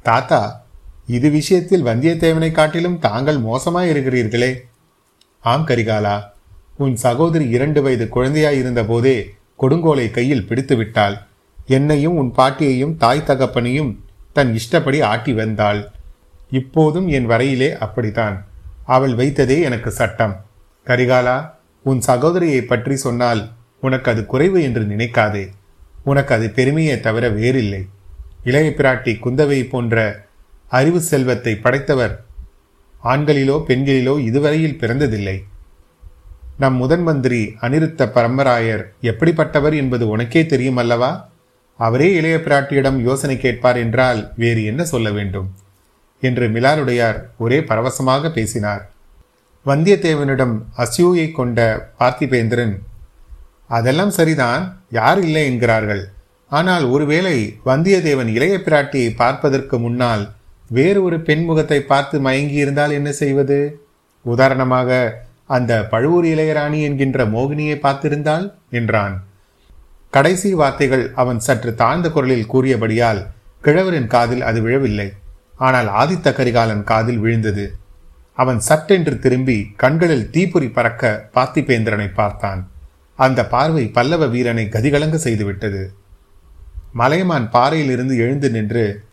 தாத்தா 0.03 0.43
இது 1.07 1.31
விஷயத்தில் 1.31 1.85
வந்தியத்தேவனை 1.85 2.53
காட்டிலும் 2.53 2.99
தாங்கள் 2.99 3.39
மோசமாய் 3.39 3.91
இருக்கிறீர்களே 3.91 4.53
ஆம் 5.41 5.67
கரிகாலா 5.67 6.17
உன் 6.85 6.95
சகோதரி 7.05 7.47
இரண்டு 7.57 7.81
வயது 7.85 8.07
குழந்தையாய் 8.15 8.59
இருந்த 8.63 8.83
போதே 8.91 9.17
கொடுங்கோலை 9.63 10.07
கையில் 10.11 10.47
பிடித்து 10.49 10.75
விட்டாள் 10.77 11.17
என்னையும் 11.77 12.17
உன் 12.21 12.31
பாட்டியையும் 12.39 12.95
தாய் 13.03 13.27
தகப்பனையும் 13.29 13.91
தன் 14.37 14.51
இஷ்டப்படி 14.59 14.99
ஆட்டி 15.11 15.33
வந்தாள். 15.41 15.81
இப்போதும் 16.61 17.09
என் 17.17 17.29
வரையிலே 17.31 17.69
அப்படித்தான். 17.85 18.37
அவள் 18.95 19.15
வைத்ததே 19.21 19.57
எனக்கு 19.69 19.91
சட்டம். 19.99 20.35
கரிகாலா 20.87 21.37
உன் 21.85 22.01
சகோதரியை 22.09 22.63
பற்றி 22.63 22.97
சொன்னால் 23.05 23.43
உனக்கு 23.87 24.09
அது 24.13 24.23
குறைவு 24.33 24.59
என்று 24.69 24.83
நினைக்காதே. 24.93 25.45
உனக்கு 26.11 26.33
அது 26.37 26.47
பெருமையை 26.59 26.97
தவிர 27.07 27.25
வேறில்லை. 27.39 27.83
இளைய 28.49 28.69
பிராட்டி 28.79 29.13
குந்தவை 29.25 29.61
போன்ற 29.73 29.97
அறிவு 30.79 31.01
செல்வத்தை 31.11 31.55
படைத்தவர் 31.65 32.15
ஆண்களிலோ 33.13 33.57
பெண்களிலோ 33.69 34.15
இதுவரையில் 34.29 34.79
பிறந்ததில்லை. 34.83 35.37
நம் 36.59 36.77
முதன் 36.77 37.03
மந்திரி 37.03 37.55
அனிருத்த 37.61 38.07
பரம்பராயர் 38.15 38.83
எப்படிப்பட்டவர் 39.01 39.75
என்பது 39.75 40.09
உனக்கே 40.09 40.47
தெரியும் 40.47 40.77
அல்லவா 40.77 41.31
அவரே 41.77 42.13
இளைய 42.15 42.37
பிராட்டியிடம் 42.37 42.99
யோசனை 43.01 43.37
கேட்பார் 43.37 43.77
என்றால் 43.77 44.33
வேறு 44.37 44.65
என்ன 44.65 44.85
சொல்ல 44.85 45.11
வேண்டும்? 45.11 45.55
என்று 46.21 46.49
மிலாருடையார் 46.49 47.19
ஒரே 47.39 47.61
பரவசமாக 47.61 48.31
பேசினார். 48.31 48.91
வந்தியத்தேவனிடம் 49.67 50.63
அசூயை 50.77 51.33
கொண்ட 51.33 51.89
பார்த்திபேந்திரன் 51.99 52.75
அதெல்லாம் 53.67 54.11
சரிதான் 54.11 54.85
யார் 54.89 55.21
இல்லை? 55.23 55.45
என்கிறார்கள். 55.45 56.05
ஆனால் 56.49 56.85
ஒருவேளை 56.85 57.59
வந்தியத்தேவன் 57.65 58.27
இளைய 58.27 58.59
பிராட்டியை 58.59 59.15
பார்ப்பதற்கு 59.15 59.79
முன்னால் 59.79 60.33
வேறு 60.69 61.03
ஒரு 61.03 61.21
பெண் 61.21 61.45
முகத்தை 61.45 61.81
பார்த்து 61.83 62.21
மயங்கி 62.21 62.55
இருந்தால் 62.55 62.91
என்ன 62.91 63.13
செய்வது? 63.13 63.81
உதாரணமாக 64.23 64.91
அந்த 65.47 65.87
பழுவூர் 65.87 66.25
இளையராணி 66.25 66.83
என்கின்ற 66.83 67.25
மோகினியை 67.25 67.77
பார்த்திருந்தால்? 67.77 68.53
என்றான். 68.71 69.23
கடைசி 70.11 70.55
வார்த்தைகள் 70.55 71.13
அவன் 71.15 71.39
சற்று 71.39 71.75
தாழ்ந்த 71.75 72.11
குரலில் 72.11 72.47
கூறியபடியால் 72.47 73.27
கிழவரின் 73.61 74.07
காதில் 74.07 74.43
அது 74.43 74.63
விழவில்லை. 74.63 75.13
ஆனால் 75.57 75.87
ஆதித்த 75.87 76.33
கரிகாலன் 76.33 76.85
காதில் 76.85 77.19
விழுந்தது. 77.19 77.77
அவன் 78.35 78.61
சட்டென்று 78.61 79.19
திரும்பி 79.19 79.73
கண்களில் 79.77 80.31
தீப்பொறி 80.31 80.69
பறக்க 80.69 81.29
பார்த்திபேந்திரனை 81.35 82.15
பார்த்தான். 82.15 82.71
அந்த 83.17 83.47
பார்வை 83.47 83.87
பல்லவ 83.87 84.27
வீரனை 84.27 84.65
கதிகலங்க 84.65 85.15
செய்துவிட்டது. 85.15 85.93
மலையமான் 86.93 87.51
பாறையிலிருந்து 87.51 88.17
எழுந்து 88.17 88.51
நின்று 88.51 89.05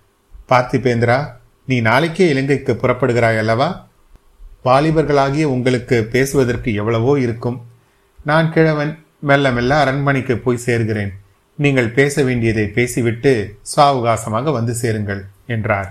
பார்த்திபேந்திரா 0.49 1.27
நீ 1.65 1.81
நாளைக்கே 1.81 2.29
இலங்கைக்கு 2.29 2.73
புறப்படுகிறாய் 2.73 3.37
அல்லவா? 3.37 3.88
வாலிபர்களாகிய 4.65 5.45
உங்களுக்கு 5.55 5.97
பேசுவதற்கு 6.13 6.69
எவ்வளவோ 6.81 7.13
இருக்கும். 7.25 7.57
நான் 8.29 8.49
கிழவன் 8.55 8.91
மெல்ல 9.29 9.51
மெல்ல 9.57 9.71
அரண்மனைக்கு 9.83 10.35
போய் 10.37 10.65
சேர்கிறேன். 10.65 11.11
நீங்கள் 11.59 11.89
பேச 11.99 12.23
வேண்டியதை 12.23 12.65
பேசிவிட்டு 12.77 13.31
சாவகாசமாக 13.73 14.51
வந்து 14.57 14.73
சேருங்கள் 14.81 15.21
என்றார். 15.55 15.89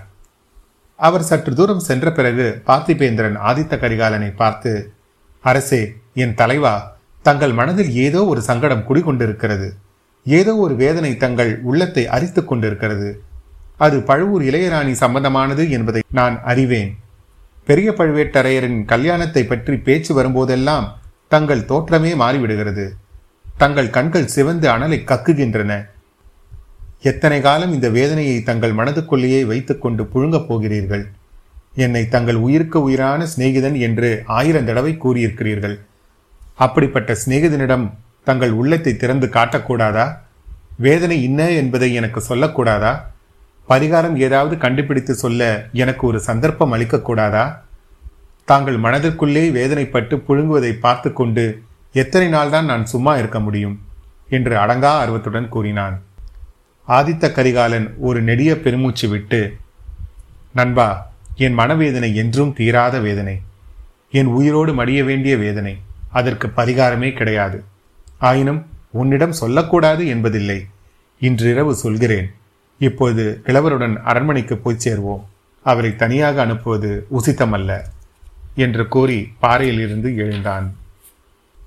அவர் 0.99 1.27
சற்று 1.29 1.51
தூரம் 1.59 1.83
சென்ற 1.87 2.07
பிறகு 2.11 2.45
பார்த்திபேந்திரன் 2.69 3.37
ஆதித்த 3.49 3.73
கரிகாலனை 3.83 4.29
பார்த்து 4.41 4.71
அரசே 5.43 5.81
என் 6.23 6.37
தலைவா 6.41 6.75
தங்கள் 7.25 7.53
மனதில் 7.59 7.91
ஏதோ 8.05 8.21
ஒரு 8.31 8.41
சங்கடம் 8.49 8.87
குடிகொண்டிருக்கிறது. 8.87 9.67
ஏதோ 10.25 10.53
ஒரு 10.65 10.73
வேதனை 10.75 11.11
தங்கள் 11.17 11.51
உள்ளத்தை 11.69 12.03
அரித்து 12.15 12.41
கொண்டிருக்கிறது. 12.45 13.09
அது 13.85 13.97
பழுவூர் 14.09 14.43
இளையராணி 14.49 14.93
சம்பந்தமானது 15.03 15.63
என்பதை 15.77 16.01
நான் 16.19 16.35
அறிவேன். 16.43 16.91
பெரிய 17.69 17.89
பழுவேட்டரையரின் 17.97 18.77
கல்யாணத்தை 18.91 19.41
பற்றி 19.43 19.75
பேச்சு 19.87 20.11
வரும்போதெல்லாம் 20.17 20.85
தங்கள் 21.33 21.67
தோற்றமே 21.71 22.11
மாறிவிடுகிறது. 22.21 22.85
தங்கள் 23.57 23.89
கண்கள் 23.95 24.31
சிவந்து 24.35 24.67
அனலை 24.69 24.97
கக்குகின்றன. 25.11 25.73
எத்தனை 27.01 27.41
காலம் 27.41 27.73
இந்த 27.73 27.89
வேதனையை 27.89 28.37
தங்கள் 28.43 28.73
மனதுக்குள்ளேயே 28.73 29.41
வைத்துக்கொண்டு 29.45 30.03
புழுங்கப் 30.13 30.47
போகிறீர்கள்? 30.47 31.05
என்னை 31.75 32.03
தங்கள் 32.15 32.39
உயிருக்கு 32.45 32.81
உயிரான 32.81 33.27
சிநேகிதன் 33.35 33.77
என்று 33.79 34.09
ஆயிரம் 34.39 34.65
தடவை 34.65 34.97
கூறியிருக்கிறீர்கள். 35.03 35.77
அப்படிப்பட்ட 36.65 37.17
சிநேகிதனிடம் 37.25 37.85
தங்கள் 38.23 38.51
உள்ளத்தை 38.51 38.93
திறந்து 38.97 39.27
காட்டக்கூடாதா? 39.27 40.07
வேதனை 40.77 41.19
என்ன 41.23 41.49
என்பதை 41.61 41.93
எனக்கு 41.93 42.23
சொல்லக்கூடாதா? 42.29 42.93
பரிகாரம் 43.69 44.15
ஏதாவது 44.15 44.57
கண்டுபிடித்து 44.57 45.13
சொல்ல 45.13 45.67
எனக்கு 45.73 46.07
ஒரு 46.07 46.19
சந்தர்ப்பம் 46.19 46.73
அளிக்கக்கூடாதா? 46.73 47.57
தாங்கள் 48.45 48.79
மனதிற்குள்ளே 48.79 49.51
வேதனைப்பட்டு 49.51 50.23
புழுங்குவதை 50.27 50.71
பார்த்து 50.71 51.13
கொண்டு 51.13 51.61
எத்தனை 51.93 52.27
நாள்தான் 52.27 52.65
நான் 52.65 52.85
சும்மா 52.85 53.15
இருக்க 53.15 53.39
முடியும்? 53.39 53.79
என்று 54.29 54.55
அடங்கா 54.55 54.85
ஆர்வத்துடன் 54.85 55.49
கூறினான். 55.49 56.01
ஆதித்த 56.87 57.31
கரிகாலன் 57.31 57.95
ஒரு 57.97 58.21
நெடிய 58.21 58.59
பெருமூச்சு 58.59 59.07
விட்டு 59.07 59.57
நண்பா 60.53 61.11
என் 61.35 61.53
மனவேதனை 61.53 62.15
என்றும் 62.15 62.53
தீராத 62.53 62.99
வேதனை. 62.99 63.39
என் 64.11 64.25
உயிரோடு 64.25 64.73
மடிய 64.73 65.03
வேண்டிய 65.03 65.37
வேதனை. 65.37 65.77
அதற்கு 66.09 66.47
பரிகாரமே 66.47 67.13
கிடையாது. 67.13 67.63
ஆயினும் 68.19 68.65
உன்னிடம் 68.91 69.31
சொல்லக்கூடாது 69.31 70.07
என்பதில்லை. 70.07 70.65
இன்றிரவு 71.19 71.75
சொல்கிறேன். 71.75 72.31
இப்போது 72.79 73.41
கிழவருடன் 73.45 73.95
அரண்மனைக்கு 73.95 74.57
போய் 74.57 74.81
சேர்வோம். 74.83 75.23
அவரை 75.63 75.95
தனியாக 75.95 76.41
அனுப்புவது 76.41 77.07
உசித்தமல்ல 77.19 77.81
என்று 78.55 78.87
கூறி 78.87 79.29
பாறையில் 79.39 79.79
இருந்து 79.79 80.15
எழுந்தான். 80.15 80.75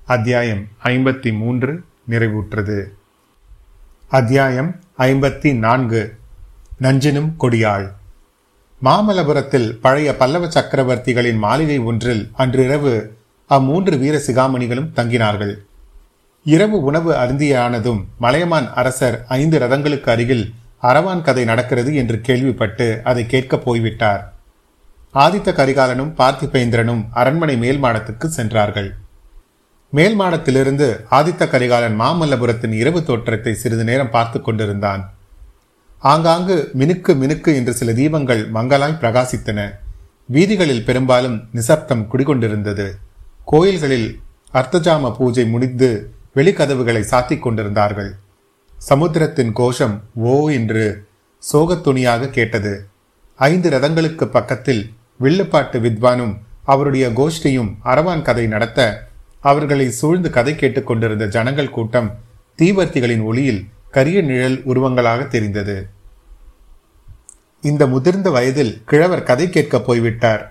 அத்தியாயம் 0.05 0.67
ஐம்பத்தி 0.83 1.37
மூன்று 1.37 1.83
நிறைவுற்றது. 2.09 2.83
அத்தியாயம் 4.07 4.79
ஐம்பத்தி 4.97 5.53
நான்கு 5.57 6.15
நஞ்சினும் 6.81 7.33
கொடியாள். 7.39 7.91
மாமல்லபுரத்தில் 8.83 9.69
பழைய 9.71 10.15
பல்லவ 10.15 10.47
சக்கரவர்த்திகளின் 10.47 11.37
மாளிகை 11.37 11.77
ஒன்றில் 11.77 12.29
அன்றிரவு 12.33 13.17
அம்மூன்று 13.49 13.99
வீர 13.99 14.21
சிகாமணிகளும் 14.27 14.91
தங்கினார்கள். 14.95 15.55
இரவு 16.43 16.81
உணவு 16.81 17.13
அருந்தியானதும் 17.13 18.03
மலையமான் 18.17 18.73
அரசர் 18.73 19.25
ஐந்து 19.27 19.59
ரதங்களுக்கு 19.59 20.09
அருகில் 20.09 20.53
அரவான் 20.83 21.21
கதை 21.21 21.43
நடக்கிறது 21.43 21.95
என்று 21.95 22.21
கேள்விப்பட்டு 22.21 23.01
அதை 23.03 23.25
கேட்கப் 23.25 23.65
போய்விட்டார். 23.65 24.33
ஆதித்த 25.13 25.51
கரிகாலனும் 25.51 26.13
பார்த்திபேந்திரனும் 26.17 27.05
அரண்மனை 27.11 27.57
மேல் 27.57 27.83
மாடத்துக்கு 27.83 28.25
சென்றார்கள். 28.25 28.95
மேல் 29.89 30.19
மாடத்திலிருந்து 30.19 31.05
ஆதித்த 31.11 31.47
கரிகாலன் 31.47 31.99
மாமல்லபுரத்தின் 31.99 32.71
இரவு 32.71 33.03
தோற்றத்தை 33.03 33.53
சிறிது 33.53 33.83
நேரம் 33.83 34.09
பார்த்து 34.09 34.41
கொண்டிருந்தான். 34.41 35.13
ஆங்காங்கு 35.99 36.71
மினுக்கு 36.77 37.13
மினுக்கு 37.13 37.55
என்று 37.55 37.73
சில 37.73 37.91
தீபங்கள் 37.91 38.49
மங்களாய் 38.53 38.99
பிரகாசித்தன. 39.01 39.69
வீதிகளில் 40.25 40.85
பெரும்பாலும் 40.85 41.43
நிசப்தம் 41.51 42.07
குடிகொண்டிருந்தது. 42.11 42.91
கோயில்களில் 43.45 44.19
அர்த்தஜாம 44.53 45.15
பூஜை 45.15 45.45
முடிந்து 45.45 46.13
வெளிக்கதவுகளை 46.35 47.03
சாத்திக் 47.11 47.39
கொண்டிருந்தார்கள். 47.39 48.15
சமுத்திரத்தின் 48.87 49.51
கோஷம் 49.51 49.95
ஓ 50.13 50.49
என்று 50.49 50.85
சோகத்துணியாக 51.43 52.29
கேட்டது. 52.29 52.73
ஐந்து 53.39 53.69
ரதங்களுக்கு 53.69 54.25
பக்கத்தில் 54.25 54.81
வில்லுப்பாட்டு 55.19 55.79
வித்வானும் 55.79 56.33
அவருடைய 56.63 57.05
கோஷ்டியும் 57.09 57.71
அரவான் 57.85 58.21
கதை 58.21 58.45
நடத்த 58.47 58.79
அவர்களை 59.41 59.87
சூழ்ந்து 59.99 60.29
கதை 60.29 60.53
கேட்டுக்கொண்டிருந்த 60.55 61.25
ஜனங்கள் 61.27 61.69
கூட்டம் 61.69 62.09
தீவர்த்திகளின் 62.57 63.23
ஒளியில் 63.23 63.61
கரிய 63.91 64.21
நிழல் 64.21 64.57
உருவங்களாக 64.65 65.27
தெரிந்தது. 65.27 65.77
இந்த 67.61 67.83
முதிர்ந்த 67.87 68.29
வயதில் 68.31 68.73
கிழவர் 68.85 69.27
கதை 69.29 69.49
கேட்க 69.49 69.79
போய்விட்டார். 69.79 70.43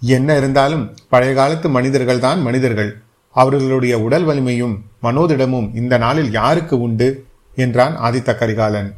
என்ன 0.00 0.36
இருந்தாலும் 0.36 0.84
பழைய 1.08 1.34
காலத்து 1.34 1.68
மனிதர்கள் 1.68 2.18
தான் 2.18 2.40
மனிதர்கள். 2.40 2.92
அவர்களுடைய 3.32 4.00
உடல் 4.00 4.24
வலிமையும் 4.24 4.84
மனோதிடமும் 5.02 5.76
இந்த 5.76 5.98
நாளில் 5.98 6.30
யாருக்கு 6.30 6.80
உண்டு? 6.80 7.26
என்றான் 7.54 8.00
ஆதித்த 8.00 8.34
கரிகாலன். 8.34 8.94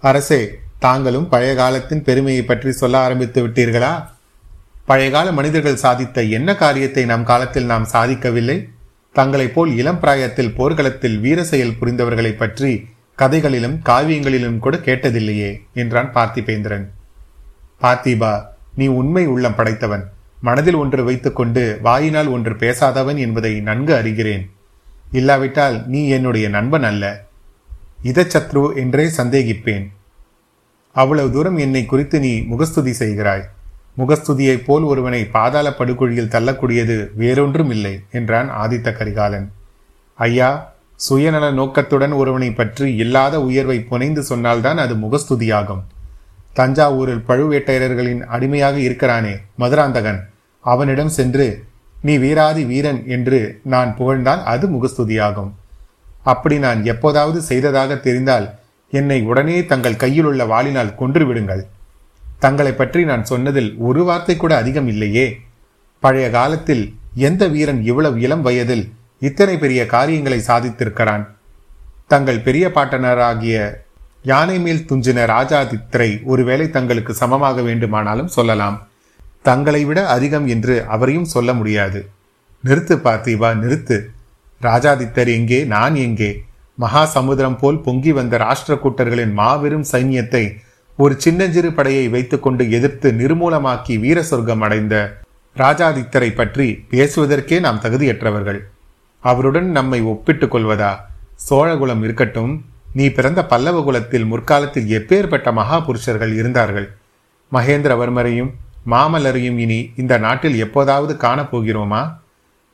அரசே 0.00 0.58
தாங்களும் 0.78 1.28
பழைய 1.28 1.54
காலத்தின் 1.54 2.02
பெருமையை 2.02 2.42
பற்றி 2.42 2.70
சொல்ல 2.70 2.98
ஆரம்பித்து 2.98 3.48
விட்டீர்களா? 3.48 4.06
பழையகால 4.88 5.32
மனிதர்கள் 5.32 5.82
சாதித்த 5.82 6.30
என்ன 6.30 6.54
காரியத்தை 6.54 7.04
நம் 7.04 7.24
காலத்தில் 7.24 7.64
நாம் 7.64 7.88
சாதிக்கவில்லை? 7.92 8.68
தங்களைப் 9.12 9.54
போல் 9.54 9.76
இளம் 9.76 10.00
பிராயத்தில் 10.00 10.54
போர்க்களத்தில் 10.54 11.18
வீர 11.18 11.44
செயல் 11.44 11.76
புரிந்தவர்களை 11.80 12.36
பற்றி 12.36 12.88
கதைகளிலும் 13.16 13.80
காவியங்களிலும் 13.84 14.58
கூட 14.58 14.76
கேட்டதில்லையே 14.76 15.58
என்றான் 15.74 16.12
பார்த்திபேந்திரன். 16.12 16.86
பார்த்திபா 17.80 18.42
நீ 18.74 18.86
உண்மை 18.86 19.26
உள்ளம் 19.26 19.54
படைத்தவன். 19.54 20.10
மனதில் 20.40 20.74
ஒன்று 20.74 21.04
வைத்துக்கொண்டு 21.04 21.78
வாயினால் 21.82 22.26
ஒன்று 22.26 22.52
பேசாதவன் 22.54 23.18
என்பதை 23.18 23.60
நன்கு 23.60 23.94
அறிகிறேன். 23.94 24.50
இல்லாவிட்டால் 25.12 25.86
நீ 25.86 26.08
என்னுடைய 26.08 26.48
நண்பன் 26.48 26.82
அல்ல. 26.82 27.24
இதச்சத்ரு 28.04 28.76
என்றே 28.76 29.04
சந்தேகிப்பேன். 29.04 29.86
அவ்வளவு 30.92 31.32
தூரம் 31.32 31.56
என்னை 31.56 31.84
குறித்து 31.84 32.20
நீ 32.20 32.40
முகஸ்துதி 32.40 32.92
செய்கிறாய். 32.92 33.44
முகஸ்துதியைப் 33.98 34.64
போல் 34.64 34.82
ஒருவனை 34.82 35.24
பாதாள 35.24 35.72
படுகொழியில் 35.72 36.28
தள்ளக்கூடியது 36.28 37.10
வேறொன்றும் 37.14 37.70
இல்லை 37.70 38.00
என்றான் 38.10 38.50
ஆதித்த 38.50 38.92
கரிகாலன். 38.92 39.52
ஐயா 40.14 40.72
சுயநல 40.96 41.50
நோக்கத்துடன் 41.50 42.12
ஒருவனை 42.12 42.52
பற்றி 42.52 42.94
இல்லாத 42.94 43.40
உயர்வை 43.40 43.80
புனைந்து 43.80 44.22
சொன்னால்தான் 44.22 44.78
அது 44.78 44.94
முகஸ்துதியாகும். 44.94 45.82
தஞ்சாவூரில் 46.54 47.24
பழுவேட்டையர்களின் 47.28 48.20
அடிமையாக 48.20 48.78
இருக்கிறானே 48.78 49.36
மதுராந்தகன். 49.54 50.29
அவனிடம் 50.64 51.12
சென்று 51.18 51.46
நீ 52.02 52.14
வீராதி 52.18 52.62
வீரன் 52.64 53.00
என்று 53.06 53.38
நான் 53.72 53.90
புகழ்ந்தால் 53.98 54.42
அது 54.52 54.66
முகஸ்துதியாகும். 54.68 55.50
அப்படி 56.22 56.56
நான் 56.58 56.80
எப்போதாவது 56.84 57.38
செய்ததாக 57.42 57.96
தெரிந்தால் 58.06 58.46
என்னை 58.92 59.18
உடனே 59.30 59.56
தங்கள் 59.64 60.00
கையில் 60.02 60.28
உள்ள 60.30 60.44
வாளினால் 60.44 60.96
கொன்று 61.00 61.24
விடுங்கள் 61.26 61.62
தங்களை 62.38 62.72
பற்றி 62.72 63.04
நான் 63.04 63.24
சொன்னதில் 63.24 63.70
ஒரு 63.78 64.02
வார்த்தை 64.04 64.36
கூட 64.36 64.52
அதிகம் 64.56 64.88
இல்லையே. 64.92 65.26
பழைய 66.02 66.26
காலத்தில் 66.30 66.84
எந்த 67.28 67.42
வீரன் 67.54 67.80
இவ்வளவு 67.82 68.20
இளம் 68.20 68.44
வயதில் 68.46 68.84
இத்தனை 69.22 69.54
பெரிய 69.58 69.80
காரியங்களை 69.86 70.40
சாதித்திருக்கிறான்? 70.48 71.24
தங்கள் 72.06 72.44
பெரிய 72.46 72.66
பாட்டனராகிய 72.76 73.56
யானை 74.22 74.56
மேல் 74.58 74.86
துஞ்சின 74.88 75.24
ராஜாதித்தரை 75.26 76.10
ஒருவேளை 76.24 76.66
தங்களுக்கு 76.70 77.14
சமமாக 77.14 77.62
வேண்டுமானாலும் 77.62 78.32
சொல்லலாம். 78.36 78.78
தங்களை 79.42 79.84
விட 79.84 80.08
அதிகம் 80.08 80.46
என்று 80.46 80.84
அவரையும் 80.84 81.24
சொல்ல 81.24 81.52
முடியாது. 81.52 82.00
நிறுத்து 82.64 82.94
பார்த்திபா 83.04 83.50
நிறுத்து. 83.56 83.98
ராஜாதித்தர் 84.60 85.28
எங்கே 85.28 85.64
நான் 85.64 85.94
எங்கே? 85.94 86.30
மகா 86.74 87.04
சமுதிரம் 87.04 87.58
போல் 87.58 87.78
பொங்கி 87.80 88.12
வந்த 88.12 88.38
ராஷ்டிர 88.38 88.74
கூட்டர்களின் 88.74 89.32
மாபெரும் 89.32 89.86
சைன்யத்தை 89.92 90.44
ஒரு 90.96 91.14
சின்னஞ்சிறு 91.18 91.72
படையை 91.72 92.08
வைத்துக்கொண்டு 92.08 92.70
எதிர்த்து 92.70 93.12
நிர்மூலமாக்கி 93.12 93.98
வீர 93.98 94.22
சொர்க்கம் 94.22 94.60
அடைந்த 94.60 95.18
ராஜாதித்தரை 95.56 96.34
பற்றி 96.34 96.84
பேசுவதற்கே 96.90 97.60
நாம் 97.60 97.80
தகுதியற்றவர்கள். 97.80 98.60
அவருடன் 99.20 99.70
நம்மை 99.70 100.00
ஒப்பிட்டுக் 100.02 100.54
கொள்வதா? 100.54 100.92
சோழகுலம் 101.48 102.02
இருக்கட்டும். 102.02 102.64
நீ 102.92 103.08
பிறந்த 103.08 103.46
பல்லவ 103.46 103.82
குலத்தில் 103.82 104.24
முற்காலத்தில் 104.24 104.90
எப்பேற்பட்ட 104.98 105.52
மகா 105.52 105.80
புருஷர்கள் 105.80 106.32
இருந்தார்கள்? 106.34 106.88
மகேந்திரவர்மரையும் 107.52 108.50
மாமல்லரையும் 108.86 109.58
இனி 109.58 109.90
இந்த 109.96 110.18
நாட்டில் 110.18 110.56
எப்போதாவது 110.56 111.14
காணப்போகிறோமா? 111.14 112.16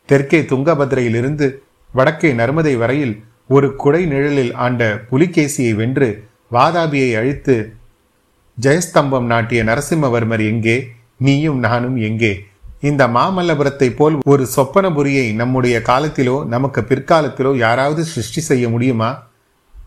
தெற்கே 0.07 0.41
துங்கபத்ரையிலிருந்து 0.41 1.59
வடக்கே 1.93 2.33
நர்மதை 2.33 2.77
வரையில் 2.77 3.25
ஒரு 3.47 3.77
குடை 3.77 4.07
நிழலில் 4.07 4.55
ஆண்ட 4.55 5.07
புலிகேசியை 5.11 5.75
வென்று 5.75 6.29
வாதாபியை 6.53 7.17
அழித்து 7.17 7.77
ஜெயஸ்தம்பம் 8.61 9.27
நாட்டிய 9.27 9.65
நரசிம்மவர்மர் 9.65 10.45
எங்கே? 10.47 10.89
நீயும் 11.17 11.59
நானும் 11.59 11.97
எங்கே? 11.97 12.45
இந்த 12.81 13.09
மாமல்லபுரத்தை 13.09 13.97
போல் 13.97 14.19
ஒரு 14.25 14.47
சொப்பனபுரியை 14.57 15.35
நம்முடைய 15.35 15.81
காலத்திலோ 15.81 16.47
நமக்கு 16.47 16.81
பிற்காலத்திலோ 16.81 17.57
யாராவது 17.57 18.05
சிருஷ்டி 18.05 18.41
செய்ய 18.41 18.69
முடியுமா? 18.69 19.29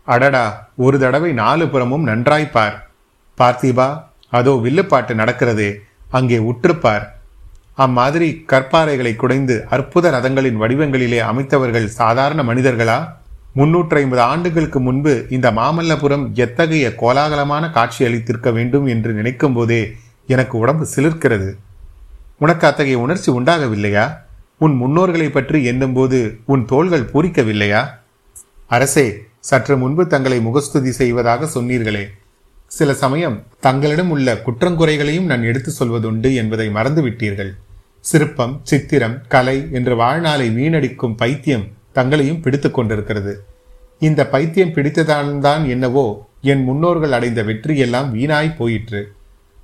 அடடா 0.04 0.70
ஒரு 0.76 0.98
தடவை 0.98 1.32
நாலு 1.32 1.68
புறமும் 1.68 2.06
நன்றாய்ப்பார் 2.06 2.76
பார்த்திபா 3.38 4.02
அதோ 4.28 4.52
வில்லுப்பாட்டு 4.54 5.14
நடக்கிறதே. 5.14 5.80
அங்கே 6.10 6.38
உற்றுப்பார் 6.38 7.06
அம்மாதிரி 7.74 8.44
கற்பாறைகளை 8.48 9.16
குடைந்து 9.16 9.66
அற்புத 9.70 10.10
ரதங்களின் 10.10 10.58
வடிவங்களிலே 10.62 11.20
அமைத்தவர்கள் 11.30 11.84
சாதாரண 11.84 12.42
மனிதர்களா? 12.42 12.98
முன்னூற்றி 13.56 13.94
ஐம்பது 13.94 14.22
ஆண்டுகளுக்கு 14.22 14.80
முன்பு 14.80 15.26
இந்த 15.30 15.50
மாமல்லபுரம் 15.50 16.32
எத்தகைய 16.32 16.94
கோலாகலமான 17.00 17.70
காட்சி 17.70 18.04
அளித்திருக்க 18.04 18.52
வேண்டும் 18.52 18.86
என்று 18.86 19.12
நினைக்கும் 19.12 19.52
போதே 19.52 19.94
எனக்கு 20.26 20.58
உடம்பு 20.58 20.86
சிலிர்க்கிறது. 20.96 21.50
உனக்கு 22.38 22.66
அத்தகைய 22.66 22.98
உணர்ச்சி 22.98 23.32
உண்டாகவில்லையா? 23.32 24.16
உன் 24.58 24.74
முன்னோர்களை 24.82 25.30
பற்றி 25.30 25.64
எண்ணும்போது 25.64 26.38
உன் 26.44 26.64
தோள்கள் 26.66 27.10
பூரிக்கவில்லையா? 27.14 27.82
அரசே 28.66 29.06
சற்று 29.40 29.78
முன்பு 29.78 30.06
தங்களை 30.06 30.40
முகஸ்துதி 30.40 30.90
செய்வதாக 30.90 31.48
சொன்னீர்களே. 31.54 32.04
சில 32.70 32.94
சமயம் 32.94 33.46
தங்களிடம் 33.60 34.10
உள்ள 34.10 34.34
குற்றங்குறைகளையும் 34.34 35.24
நான் 35.24 35.42
எடுத்து 35.42 35.72
சொல்வதுண்டு 35.78 36.34
என்பதை 36.34 36.68
மறந்துவிட்டீர்கள். 36.68 37.50
சிற்பம் 38.00 38.60
சித்திரம் 38.62 39.22
கலை 39.28 39.68
என்று 39.72 39.96
வாழ்நாளை 39.96 40.48
வீணடிக்கும் 40.50 41.16
பைத்தியம் 41.16 41.64
தங்களையும் 41.92 42.40
பிடித்து 42.40 42.70
கொண்டிருக்கிறது. 42.70 43.44
இந்த 43.98 44.26
பைத்தியம் 44.26 44.68
பிடித்ததால்தான் 44.68 45.68
என்னவோ 45.68 46.26
என் 46.42 46.62
முன்னோர்கள் 46.64 47.12
அடைந்த 47.12 47.42
வெற்றியெல்லாம் 47.42 48.14
வீணாய் 48.14 48.56
போயிற்று. 48.56 49.12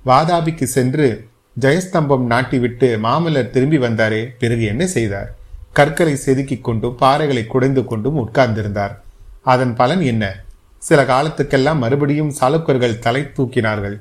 வாதாபிக்கு 0.05 0.63
சென்று 0.63 1.27
ஜெயஸ்தம்பம் 1.59 2.27
நாட்டிவிட்டு 2.29 2.89
மாமல்லர் 3.03 3.49
திரும்பி 3.49 3.77
வந்தாரே 3.77 4.29
பிறகு 4.39 4.63
என்ன 4.63 4.87
செய்தார்? 4.87 5.35
கற்களை 5.71 6.19
செதுக்கிக் 6.25 6.61
கொண்டும் 6.61 6.97
பாறைகளை 7.01 7.47
குடைந்து 7.47 7.85
கொண்டும் 7.85 8.17
உட்கார்ந்திருந்தார். 8.17 8.95
அதன் 9.43 9.75
பலன் 9.75 10.01
என்ன? 10.01 10.45
சில 10.77 11.03
காலத்துக்கெல்லாம் 11.03 11.77
மறுபடியும் 11.77 12.33
சாளுக்கர்கள் 12.41 12.99
தலை 12.99 13.21
தூக்கினார்கள். 13.21 13.99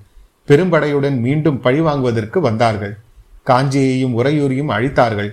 பெரும்படையுடன் 0.48 1.18
மீண்டும் 1.18 1.60
பழிவாங்குவதற்கு 1.62 2.38
வந்தார்கள். 2.38 2.98
காஞ்சியையும் 3.46 4.24
உறையூரையும் 4.24 4.72
அழித்தார்கள். 4.76 5.30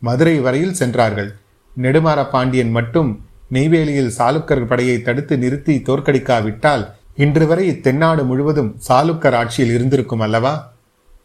மதுரை 0.00 0.40
வரையில் 0.40 0.74
சென்றார்கள். 0.74 1.34
நெடுமாற 1.82 2.30
பாண்டியன் 2.30 2.70
மட்டும் 2.70 3.24
நெய்வேலியில் 3.52 4.12
சாளுக்கர் 4.18 4.66
படையை 4.66 5.02
தடுத்து 5.02 5.38
நிறுத்தி 5.38 5.82
தோற்கடிக்காவிட்டால் 5.86 6.90
இன்று 7.16 7.46
வரை 7.46 7.80
தென்னாடு 7.80 8.24
முழுவதும் 8.24 8.76
சாளுக்கர் 8.88 9.34
ஆட்சியில் 9.34 9.74
இருந்திருக்கும் 9.74 10.20
அல்லவா? 10.20 10.72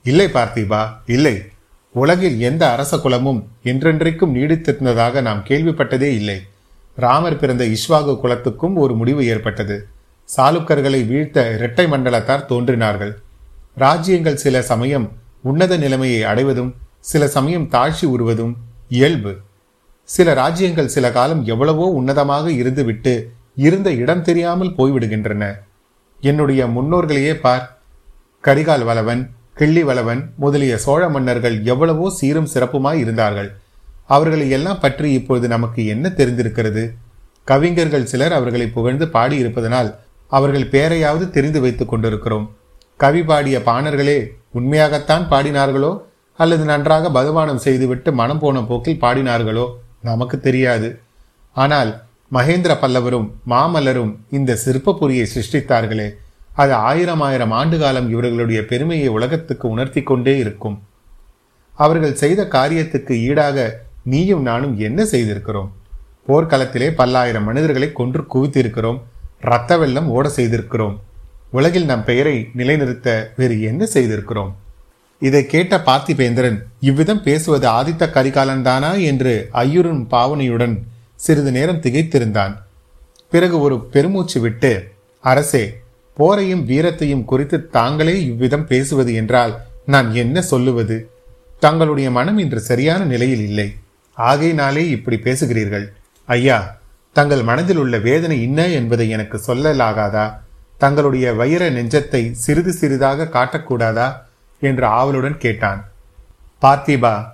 இல்லை 0.03 0.27
பார்த்திபா 0.27 0.87
இல்லை. 1.05 1.41
உலகில் 1.91 2.39
எந்த 2.39 2.71
அரச 2.71 2.97
குலமும் 2.97 3.47
என்றென்றைக்கும் 3.63 4.35
நீடித்திருந்ததாக 4.35 5.21
நாம் 5.21 5.45
கேள்விப்பட்டதே 5.47 6.09
இல்லை. 6.13 6.41
ராமர் 6.95 7.37
பிறந்த 7.37 7.63
இஸ்வாகு 7.65 8.19
குலத்துக்கும் 8.19 8.75
ஒரு 8.75 8.95
முடிவு 8.95 9.25
ஏற்பட்டது. 9.25 9.87
சாளுக்கர்களை 10.37 11.05
வீழ்த்த 11.07 11.51
இரட்டை 11.55 11.85
மண்டலத்தார் 11.85 12.45
தோன்றினார்கள். 12.45 13.21
ராஜ்யங்கள் 13.75 14.35
சில 14.35 14.61
சமயம் 14.61 15.11
உன்னத 15.41 15.77
நிலைமையை 15.77 16.23
அடைவதும் 16.23 16.75
சில 16.99 17.27
சமயம் 17.27 17.69
தாழ்ச்சி 17.69 18.05
உருவதும் 18.05 18.53
இயல்பு. 18.89 19.37
சில 20.03 20.33
ராஜ்யங்கள் 20.33 20.87
சில 20.87 21.11
காலம் 21.11 21.43
எவ்வளவோ 21.45 22.01
உன்னதமாக 22.01 22.47
இருந்துவிட்டு 22.49 23.25
இருந்த 23.55 23.91
இடம் 23.91 24.21
தெரியாமல் 24.21 24.75
போய்விடுகின்றன. 24.77 25.43
என்னுடைய 26.21 26.65
முன்னோர்களையே 26.65 27.33
பார். 27.39 27.79
கரிகால் 28.43 28.83
வளவன் 28.83 29.29
கிள்ளி 29.53 29.83
வளவன் 29.83 30.33
முதலிய 30.37 30.77
சோழ 30.77 31.09
மன்னர்கள் 31.09 31.63
எவ்வளவோ 31.63 32.09
சீரும் 32.09 32.47
சிறப்புமாய் 32.53 32.93
இருந்தார்கள். 32.93 33.49
அவர்களை 34.15 34.47
எல்லாம் 34.49 34.79
பற்றி 34.79 35.07
இப்பொழுது 35.11 35.47
நமக்கு 35.47 35.81
என்ன 35.85 36.05
தெரிந்திருக்கிறது? 36.17 36.83
கவிஞர்கள் 37.43 38.09
சிலர் 38.11 38.33
அவர்களை 38.33 38.67
புகழ்ந்து 38.67 39.05
பாடியிருப்பதனால் 39.05 39.89
அவர்கள் 40.27 40.71
பேரையாவது 40.73 41.25
தெரிந்து 41.29 41.59
வைத்துக் 41.61 41.89
கொண்டிருக்கிறோம். 41.89 42.45
கவி 42.97 43.21
பாடிய 43.23 43.57
பாணர்களே 43.65 44.17
உண்மையாகத்தான் 44.53 45.25
பாடினார்களோ? 45.29 45.91
அல்லது 46.37 46.63
நன்றாக 46.63 47.09
பதுவானம் 47.09 47.63
செய்துவிட்டு 47.65 48.09
மனம் 48.11 48.39
போன 48.39 48.63
போக்கில் 48.63 49.01
பாடினார்களோ? 49.01 49.65
நமக்கு 50.01 50.39
தெரியாது. 50.39 50.89
ஆனால் 51.55 51.91
மகேந்திர 52.31 52.73
பல்லவரும் 52.81 53.27
மாமல்லரும் 53.49 54.11
இந்த 54.29 54.57
சிற்பப்புரியை 54.65 55.25
சிருஷ்டித்தார்களே. 55.33 56.07
அது 56.53 56.73
ஆயிரம் 56.73 57.21
ஆயிரம் 57.21 57.51
ஆண்டு 57.51 57.77
காலம் 57.79 58.09
இவர்களுடைய 58.09 58.65
பெருமையை 58.65 59.07
உலகத்துக்கு 59.07 59.65
உணர்த்தி 59.69 60.01
கொண்டே 60.03 60.33
இருக்கும். 60.37 60.77
அவர்கள் 61.77 62.19
செய்த 62.23 62.41
காரியத்துக்கு 62.51 63.13
ஈடாக 63.29 63.57
நீயும் 64.03 64.41
நானும் 64.41 64.79
என்ன 64.79 65.03
செய்திருக்கிறோம்? 65.03 65.69
போர்க்களத்திலே 66.27 66.89
பல்லாயிரம் 66.89 67.43
மனிதர்களை 67.43 67.91
கொன்று 67.91 68.25
குவித்திருக்கிறோம். 68.33 69.01
இரத்த 69.41 69.77
வெள்ளம் 69.77 70.09
ஓட 70.09 70.29
செய்திருக்கிறோம். 70.29 70.99
உலகில் 71.51 71.85
நம் 71.85 72.03
பெயரை 72.03 72.49
நிலைநிறுத்த 72.53 73.33
வேறு 73.37 73.61
என்ன 73.61 73.87
செய்திருக்கிறோம்? 73.93 74.51
இதை 75.19 75.45
கேட்ட 75.45 75.77
பார்த்திபேந்திரன் 75.77 76.61
இவ்விதம் 76.79 77.23
பேசுவது 77.23 77.69
ஆதித்த 77.69 78.09
கரிகாலன் 78.09 78.61
தானா 78.61 78.93
என்று 78.93 79.49
ஐயுறும் 79.51 80.07
பாவனையுடன் 80.11 80.79
சிறிது 81.15 81.51
நேரம் 81.51 81.81
திகைத்திருந்தான். 81.81 82.55
பிறகு 83.29 83.59
ஒரு 83.59 83.85
பெருமூச்சு 83.85 84.39
விட்டு 84.39 84.91
அரசே 85.19 85.79
போரையும் 86.17 86.65
வீரத்தையும் 86.65 87.25
குறித்து 87.25 87.69
தாங்களே 87.69 88.25
இவ்விதம் 88.25 88.67
பேசுவது 88.67 89.13
என்றால் 89.13 89.57
நான் 89.85 90.13
என்ன 90.13 90.41
சொல்லுவது? 90.41 91.09
தங்களுடைய 91.59 92.11
மனம் 92.11 92.37
இன்று 92.37 92.59
சரியான 92.59 93.03
நிலையில் 93.03 93.41
இல்லை. 93.41 93.73
ஆகையினாலே 94.13 94.89
இப்படி 94.89 95.17
பேசுகிறீர்கள். 95.17 95.85
ஐயா 96.25 96.79
தங்கள் 97.13 97.43
மனதில் 97.43 97.77
உள்ள 97.77 97.97
வேதனை 97.97 98.41
என்ன 98.41 98.67
என்பதை 98.67 99.09
எனக்கு 99.09 99.41
சொல்லலாகாதா? 99.47 100.33
தங்களுடைய 100.77 101.33
வைர 101.33 101.69
நெஞ்சத்தை 101.69 102.31
சிறிது 102.31 102.73
சிறிதாக 102.73 103.23
காட்டக்கூடாதா? 103.23 104.15
என்று 104.59 104.85
ஆவலுடன் 104.85 105.37
கேட்டான். 105.37 105.89
பார்த்திபா 106.61 107.25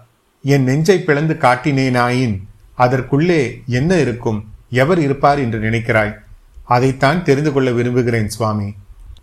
என் 0.44 0.64
நெஞ்சை 0.64 1.00
பிளந்து 1.00 1.34
காட்டினேனாயின் 1.34 2.40
அதற்குள்ளே 2.76 3.62
என்ன 3.68 3.96
இருக்கும்? 3.96 4.46
எவர் 4.70 5.00
இருப்பார் 5.00 5.40
என்று 5.40 5.60
நினைக்கிறாய்? 5.60 6.16
அதைத்தான் 6.64 7.24
தெரிந்து 7.24 7.54
கொள்ள 7.54 7.72
விரும்புகிறேன் 7.72 8.30
சுவாமி. 8.30 8.74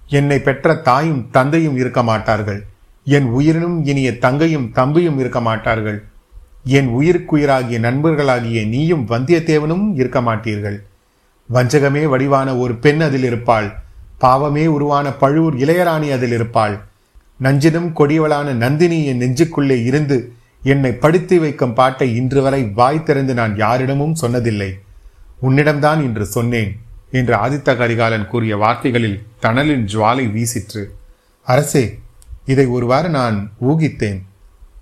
என்னை 0.08 0.38
பெற்ற 0.38 0.74
தாயும் 0.74 1.30
தந்தையும் 1.30 1.76
இருக்க 1.76 2.02
மாட்டார்கள். 2.02 2.66
என் 3.04 3.24
உயிரினும் 3.24 3.84
இனிய 3.84 4.18
தங்கையும் 4.18 4.72
தம்பியும் 4.72 5.18
இருக்க 5.18 5.40
மாட்டார்கள். 5.40 6.04
என் 6.64 6.88
உயிருக்குயிராகிய 6.88 7.78
நண்பர்களாகிய 7.78 8.68
நீயும் 8.68 9.08
வந்தியத்தேவனும் 9.08 9.94
இருக்க 9.94 10.20
மாட்டீர்கள் 10.20 10.82
வஞ்சகமே 11.52 12.08
வடிவான 12.08 12.56
ஒரு 12.56 12.74
பெண் 12.74 13.00
அதில் 13.00 13.24
இருப்பாள். 13.24 13.74
பாவமே 14.18 14.66
உருவான 14.66 15.12
பழுவூர் 15.12 15.56
இளையராணி 15.56 16.12
அதில் 16.12 16.32
இருப்பாள். 16.32 16.80
நஞ்சினும் 17.42 17.92
கொடியவளான 17.96 18.52
நந்தினி 18.52 19.04
என் 19.04 19.20
நெஞ்சுக்குள்ளே 19.20 19.84
இருந்து 19.84 20.32
என்னை 20.62 20.92
படுத்தி 20.92 21.38
வைக்கும் 21.38 21.74
பாட்டை 21.74 22.16
இன்று 22.16 22.42
வரை 22.42 22.62
வாய் 22.62 23.02
திறந்து 23.02 23.34
நான் 23.34 23.56
யாரிடமும் 23.56 24.16
சொன்னதில்லை. 24.20 24.72
உன்னிடம்தான் 25.42 26.02
இன்று 26.02 26.26
சொன்னேன் 26.26 26.76
என்று 27.10 27.34
ஆதித்த 27.34 27.76
கரிகாலன் 27.76 28.26
கூறிய 28.26 28.56
வார்த்தைகளில் 28.56 29.22
தணலின் 29.42 29.86
ஜுவாலை 29.92 30.26
வீசிற்று. 30.32 30.84
அரசே 31.42 31.98
இதை 32.46 32.66
ஒருவாறு 32.66 33.08
நான் 33.08 33.50
ஊகித்தேன். 33.60 34.22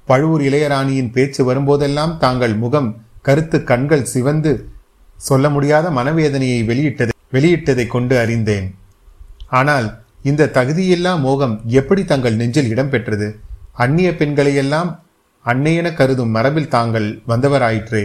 பழுவூர் 0.09 0.43
இளையராணியின் 0.49 1.11
பேச்சு 1.17 1.43
வரும்போதெல்லாம் 1.49 2.13
தாங்கள் 2.25 2.55
முகம் 2.57 2.91
கருத்து 3.27 3.59
கண்கள் 3.71 4.11
சிவந்து 4.13 4.53
சொல்ல 5.29 5.47
முடியாத 5.49 5.87
மனவேதனையை 5.91 6.61
வெளியிட்டதை 6.71 7.13
வெளியிட்டதை 7.35 7.87
கொண்டு 7.87 8.15
அறிந்தேன். 8.19 8.67
ஆனால் 9.59 9.87
இந்த 10.31 10.51
தகுதியில்லா 10.57 11.13
மோகம் 11.21 11.55
எப்படி 11.81 12.03
தங்கள் 12.05 12.39
நெஞ்சில் 12.41 12.71
இடம்பெற்றது 12.73 13.29
அந்நிய 13.85 14.09
பெண்களையெல்லாம் 14.11 14.91
அன்னையென 15.47 15.89
கருதும் 15.95 16.35
மரபில் 16.37 16.73
தாங்கள் 16.75 17.09
வந்தவராயிற்றே 17.29 18.03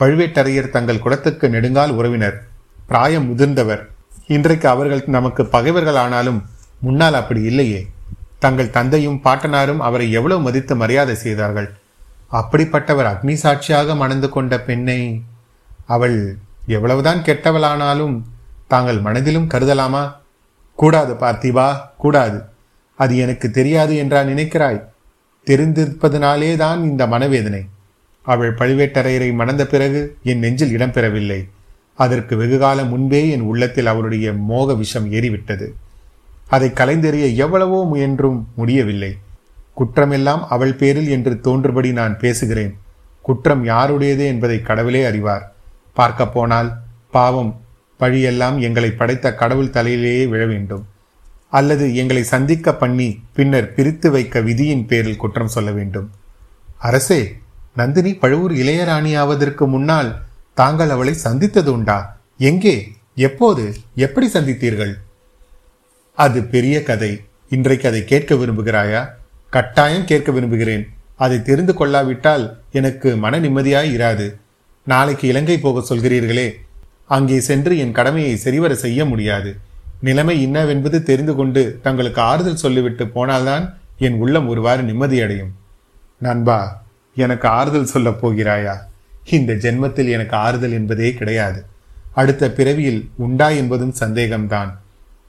பழுவேட்டரையர் 0.00 0.74
தங்கள் 0.76 1.02
குடத்துக்கு 1.04 1.46
நெடுங்கால் 1.54 1.92
உறவினர் 1.98 2.36
பிராயம் 2.86 3.26
முதிர்ந்தவர். 3.30 3.82
இன்றைக்கு 4.36 4.66
அவர்கள் 4.68 5.02
நமக்கு 5.16 5.42
பகைவர்கள் 5.46 5.98
ஆனாலும் 6.04 6.40
முன்னால் 6.80 7.14
அப்படி 7.14 7.40
இல்லையே. 7.42 7.80
தங்கள் 8.38 8.70
தந்தையும் 8.70 9.20
பாட்டனாரும் 9.24 9.76
அவரை 9.76 10.10
எவ்வளவு 10.12 10.40
மதித்து 10.40 10.76
மரியாதை 10.76 11.14
செய்தார்கள்? 11.14 11.68
அப்படிப்பட்டவர் 12.32 13.10
அக்னி 13.12 13.32
சாட்சியாக 13.32 13.94
மணந்து 13.94 14.28
கொண்ட 14.28 14.60
பெண்ணை 14.60 15.22
அவள் 15.86 16.36
எவ்வளவுதான் 16.66 17.22
கெட்டவளானாலும் 17.22 18.22
தாங்கள் 18.66 19.00
மனதிலும் 19.00 19.48
கருதலாமா? 19.48 20.14
கூடாது 20.74 21.14
பார்த்திபா 21.14 21.80
கூடாது. 21.98 22.42
அது 22.96 23.16
எனக்கு 23.16 23.50
தெரியாது 23.50 23.96
என்றா 23.96 24.20
நினைக்கிறாய்? 24.20 24.84
தெரிந்திருப்பதனாலே 25.46 26.56
தான் 26.56 26.82
இந்த 26.82 27.06
மனவேதனை. 27.06 27.62
அவள் 28.22 28.54
பழுவேட்டரையரை 28.54 29.32
மணந்த 29.32 29.66
பிறகு 29.66 30.16
என் 30.22 30.38
நெஞ்சில் 30.38 30.76
இடம்பெறவில்லை. 30.76 31.48
அதற்கு 31.94 32.36
வெகுகாலம் 32.36 32.88
முன்பே 32.88 33.30
என் 33.30 33.40
உள்ளத்தில் 33.40 33.86
அவருடைய 33.86 34.32
மோக 34.32 34.74
விஷம் 34.74 35.12
ஏறிவிட்டது. 35.12 35.74
அதை 36.48 36.68
கலைந்தெறிய 36.68 37.34
எவ்வளவோ 37.34 37.84
முயன்றும் 37.84 38.48
முடியவில்லை. 38.56 39.16
குற்றமெல்லாம் 39.76 40.42
அவள் 40.48 40.74
பேரில் 40.74 41.08
என்று 41.08 41.40
தோன்றுபடி 41.40 41.92
நான் 41.92 42.18
பேசுகிறேன். 42.18 42.76
குற்றம் 43.22 43.64
யாருடையது 43.64 44.26
என்பதை 44.26 44.62
கடவுளே 44.62 45.04
அறிவார். 45.04 45.54
பார்க்க 45.94 46.28
போனால் 46.28 46.70
பாவம் 47.10 47.60
பழியெல்லாம் 48.00 48.56
எங்களை 48.58 48.90
படைத்த 48.90 49.34
கடவுள் 49.34 49.74
தலையிலேயே 49.76 50.28
விழ 50.28 50.46
வேண்டும். 50.46 50.86
அல்லது 51.50 51.96
எங்களை 51.96 52.22
சந்திக்க 52.22 52.74
பண்ணி 52.74 53.08
பின்னர் 53.32 53.74
பிரித்து 53.74 54.10
வைக்க 54.10 54.40
விதியின் 54.40 54.86
பேரில் 54.86 55.16
குற்றம் 55.16 55.48
சொல்ல 55.48 55.70
வேண்டும். 55.70 56.10
அரசே 56.78 57.20
நந்தினி 57.74 58.14
பழுவூர் 58.14 58.52
இளையராணியாவதற்கு 58.52 59.66
முன்னால் 59.66 60.10
தாங்கள் 60.54 60.90
அவளை 60.90 61.14
சந்தித்தது 61.14 61.72
உண்டா? 61.72 62.18
எங்கே? 62.38 62.92
எப்போது? 63.14 63.74
எப்படி 63.94 64.26
சந்தித்தீர்கள்? 64.26 64.94
அது 66.18 66.42
பெரிய 66.44 66.82
கதை. 66.82 67.20
இன்றைக்கு 67.48 67.88
அதை 67.88 68.04
கேட்க 68.04 68.34
விரும்புகிறாயா? 68.34 69.08
கட்டாயம் 69.50 70.04
கேட்க 70.04 70.32
விரும்புகிறேன். 70.32 70.88
அதை 71.16 71.42
தெரிந்து 71.42 71.74
கொள்ளாவிட்டால் 71.74 72.58
எனக்கு 72.72 73.16
மன 73.16 73.40
நிம்மதியாய் 73.40 73.94
இராது. 73.96 74.34
நாளைக்கு 74.84 75.28
இலங்கை 75.28 75.58
போக 75.58 75.94
சொல்கிறீர்களே. 75.94 76.52
அங்கே 77.06 77.40
சென்று 77.40 77.78
என் 77.78 77.92
கடமையை 77.92 78.36
சரிவர 78.36 78.74
செய்ய 78.74 79.04
முடியாது. 79.04 79.56
நிலைமை 80.00 80.46
இன்னவென்பது 80.46 81.02
தெரிந்து 81.02 81.34
கொண்டு 81.34 81.78
தங்களுக்கு 81.82 82.20
ஆறுதல் 82.20 82.56
சொல்லிவிட்டு 82.56 83.08
போனால்தான் 83.08 83.78
என் 83.98 84.18
உள்ளம் 84.18 84.48
ஒருவாறு 84.48 84.82
நிம்மதியடையும். 84.82 85.52
நண்பா 86.18 86.84
எனக்கு 87.14 87.48
ஆறுதல் 87.48 87.84
சொல்லப் 87.84 88.26
போகிறாயா? 88.26 88.76
இந்த 89.30 89.52
ஜென்மத்தில் 89.52 90.10
எனக்கு 90.10 90.36
ஆறுதல் 90.36 90.72
என்பதே 90.72 91.14
கிடையாது. 91.14 91.64
அடுத்த 92.12 92.50
பிறவியில் 92.50 93.08
உண்டா 93.16 93.48
என்பதும் 93.48 93.94
சந்தேகம்தான். 94.00 94.70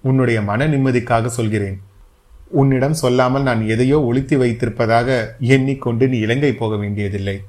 உன்னுடைய 0.01 0.41
மன 0.41 0.67
நிம்மதிக்காக 0.67 1.25
சொல்கிறேன். 1.25 1.81
உன்னிடம் 2.47 2.93
சொல்லாமல் 2.93 3.41
நான் 3.41 3.67
எதையோ 3.67 4.01
ஒழித்து 4.01 4.37
வைத்திருப்பதாக 4.43 5.27
எண்ணிக்கொண்டு 5.39 6.07
நீ 6.07 6.17
இலங்கை 6.17 6.53
போக 6.53 6.75
வேண்டியதில்லை. 6.75 7.41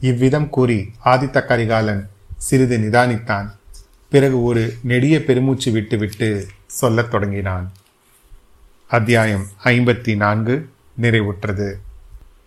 இவ்விதம் 0.00 0.48
கூறி 0.48 0.90
ஆதித்த 1.04 1.44
கரிகாலன் 1.44 2.08
சிறிது 2.36 2.78
நிதானித்தான். 2.78 3.46
பிறகு 4.08 4.42
ஒரு 4.42 4.74
நெடிய 4.82 5.24
பெருமூச்சு 5.24 5.70
விட்டுவிட்டு 5.70 6.46
சொல்லத் 6.66 7.10
தொடங்கினான். 7.10 7.72
அத்தியாயம் 8.86 9.46
ஐம்பத்தி 9.64 10.16
நான்கு 10.16 10.68
நிறைவுற்றது. 11.00 11.72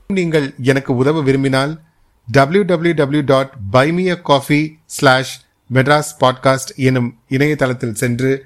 நீங்கள் 0.08 0.54
எனக்கு 0.62 0.96
உதவ 0.96 1.22
விரும்பினால் 1.22 1.82
W 2.32 2.64
W 2.64 2.94
W 2.94 3.22
dot 3.26 3.52
buy me a 3.74 4.22
coffee 4.22 4.78
slash 4.86 5.46
Madras 5.74 6.12
podcast 6.20 6.76
எனும் 6.76 7.20
இணையதளத்தில் 7.30 7.96
சென்று 7.96 8.46